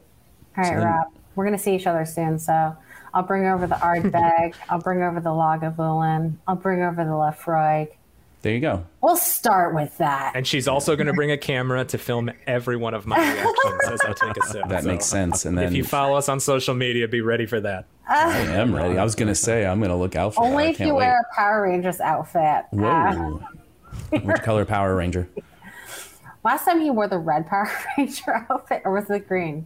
[0.57, 1.07] All right, So then- Rob.
[1.35, 2.75] We're gonna see each other soon, so
[3.13, 4.53] I'll bring over the art Ardbeg.
[4.69, 6.33] I'll bring over the Lagavulin.
[6.47, 7.89] I'll bring over the Laphroaig.
[8.41, 8.83] There you go.
[9.01, 10.31] We'll start with that.
[10.35, 13.91] And she's also going to bring a camera to film every one of my reactions
[13.91, 14.67] as I take a sip.
[14.67, 15.45] That So, makes sense.
[15.45, 17.85] And then If you follow us on social media, be ready for that.
[18.09, 18.97] I am ready.
[18.97, 20.49] I was gonna say I'm gonna look out for that.
[20.49, 21.05] Only I if can't you wait.
[21.05, 22.65] wear a Power Rangers outfit.
[22.71, 23.41] Whoa.
[23.43, 23.47] Ah.
[24.09, 25.29] Which color Power Ranger?
[26.43, 29.65] last time he wore the red Power Ranger outfit, or was it green?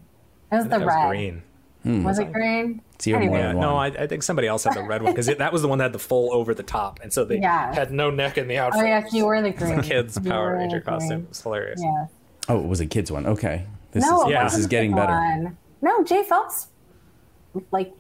[0.52, 1.08] It was the That was red.
[1.10, 1.44] green.
[1.84, 2.04] Hmm.
[2.04, 2.82] Was it green?
[2.98, 3.76] So you have more Yeah, no.
[3.76, 5.86] I, I think somebody else had the red one because that was the one that
[5.86, 7.74] had the full over the top, and so they Yeah.
[7.76, 8.82] had no neck in the oh, outfit.
[8.82, 9.82] Oh yeah, you were the green.
[9.82, 11.22] Kids You Power Ranger costume.
[11.24, 11.82] It was hilarious.
[11.84, 12.08] Yeah.
[12.50, 13.26] Oh, it was a kids one.
[13.28, 13.66] Okay.
[13.92, 14.44] This No, is Yeah.
[14.46, 15.14] this is getting the better.
[15.14, 15.58] one.
[15.82, 16.68] No, Jay Phelps,
[17.72, 17.94] like,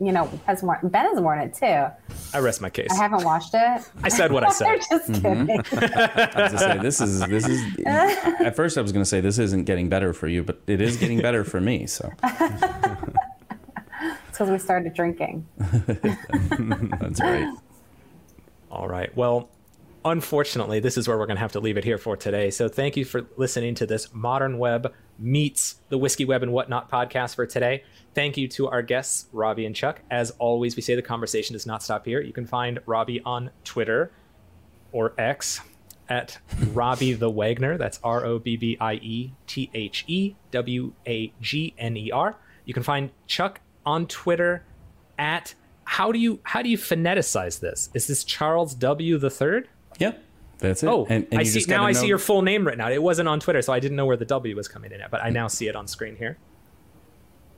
[0.00, 0.78] you know, has worn.
[0.84, 1.86] Ben has worn it too.
[2.34, 2.88] I rest my case.
[2.90, 3.88] I haven't watched it.
[4.02, 4.80] I said what I I'm said.
[4.90, 5.46] just Mm-hmm.
[5.46, 5.50] kidding.
[6.34, 9.38] I was gonna say this is this is at first I was gonna say this
[9.38, 11.86] isn't getting better for you, but it is getting better for me.
[11.86, 15.46] So It's because we started drinking.
[15.58, 17.54] that's right.
[18.70, 19.14] All right.
[19.16, 19.48] Well,
[20.04, 22.50] unfortunately, this is where we're going to have to leave it here for today.
[22.50, 26.90] So thank you for listening to this Modern Web meets the Whiskey Web and Whatnot
[26.90, 27.84] podcast for today.
[28.14, 30.00] Thank you to our guests, Robbie and Chuck.
[30.10, 32.20] As always, we say the conversation does not stop here.
[32.20, 34.12] You can find Robbie on Twitter
[34.92, 35.60] or X
[36.08, 36.38] at
[36.72, 37.78] Robbie the Wagner.
[37.78, 42.10] That's R O B B I E T H E W A G N E
[42.10, 42.36] R.
[42.64, 44.64] You can find Chuck on Twitter
[45.18, 47.90] at how do you how do you phoneticize this?
[47.94, 49.68] Is this Charles W the third?
[49.98, 50.22] Yep.
[50.58, 50.86] That's it.
[50.88, 51.84] Oh, and, and I see now.
[51.84, 52.92] I know- see your full name written out.
[52.92, 55.10] It wasn't on Twitter, so I didn't know where the W was coming in at,
[55.10, 56.38] but I now see it on screen here.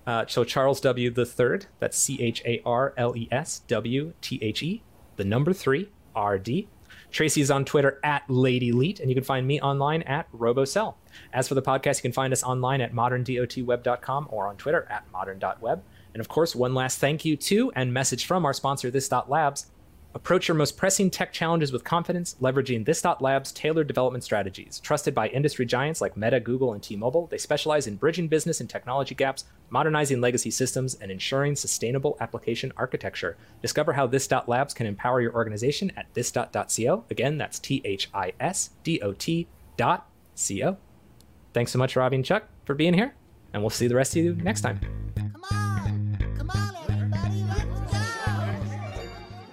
[0.06, 1.66] Uh, so Charles W the third.
[1.78, 4.82] That's C H A R L E S W T H E.
[5.16, 6.68] The number three R D.
[7.10, 10.94] Tracy's on Twitter at Lady Leet, and you can find me online at RoboCell.
[11.32, 15.10] As for the podcast, you can find us online at moderndotweb.com or on Twitter at
[15.12, 15.82] modern.web.
[16.14, 19.30] And of course, one last thank you to and message from our sponsor, This Dot
[19.30, 19.66] Labs.
[20.16, 24.80] Approach your most pressing tech challenges with confidence, leveraging This Dot Labs tailored development strategies.
[24.80, 28.62] Trusted by industry giants like Meta, Google, and T Mobile, they specialize in bridging business
[28.62, 33.36] and technology gaps, modernizing legacy systems, and ensuring sustainable application architecture.
[33.60, 37.04] Discover how This Dot Labs can empower your organization at thisdot.co.
[37.10, 39.46] Again, that's T H I S D O T
[39.76, 40.78] dot C O.
[41.52, 43.14] Thanks so much, Robbie and Chuck, for being here,
[43.52, 44.80] and we'll see the rest of you next time.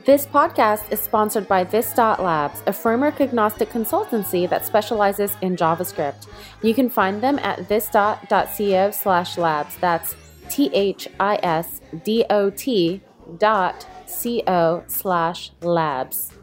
[0.05, 6.27] This podcast is sponsored by This Labs, a framework agnostic consultancy that specializes in JavaScript.
[6.61, 9.77] You can find them at thisdot.co slash labs.
[9.77, 10.17] That's
[10.49, 12.99] T H I S D O T
[13.37, 16.33] dot C O slash labs.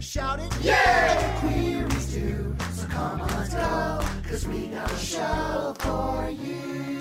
[0.00, 1.40] Shout it, yeah!
[1.40, 4.07] Queries too, so come on, let's go.
[4.28, 6.97] Cause we got a show for you.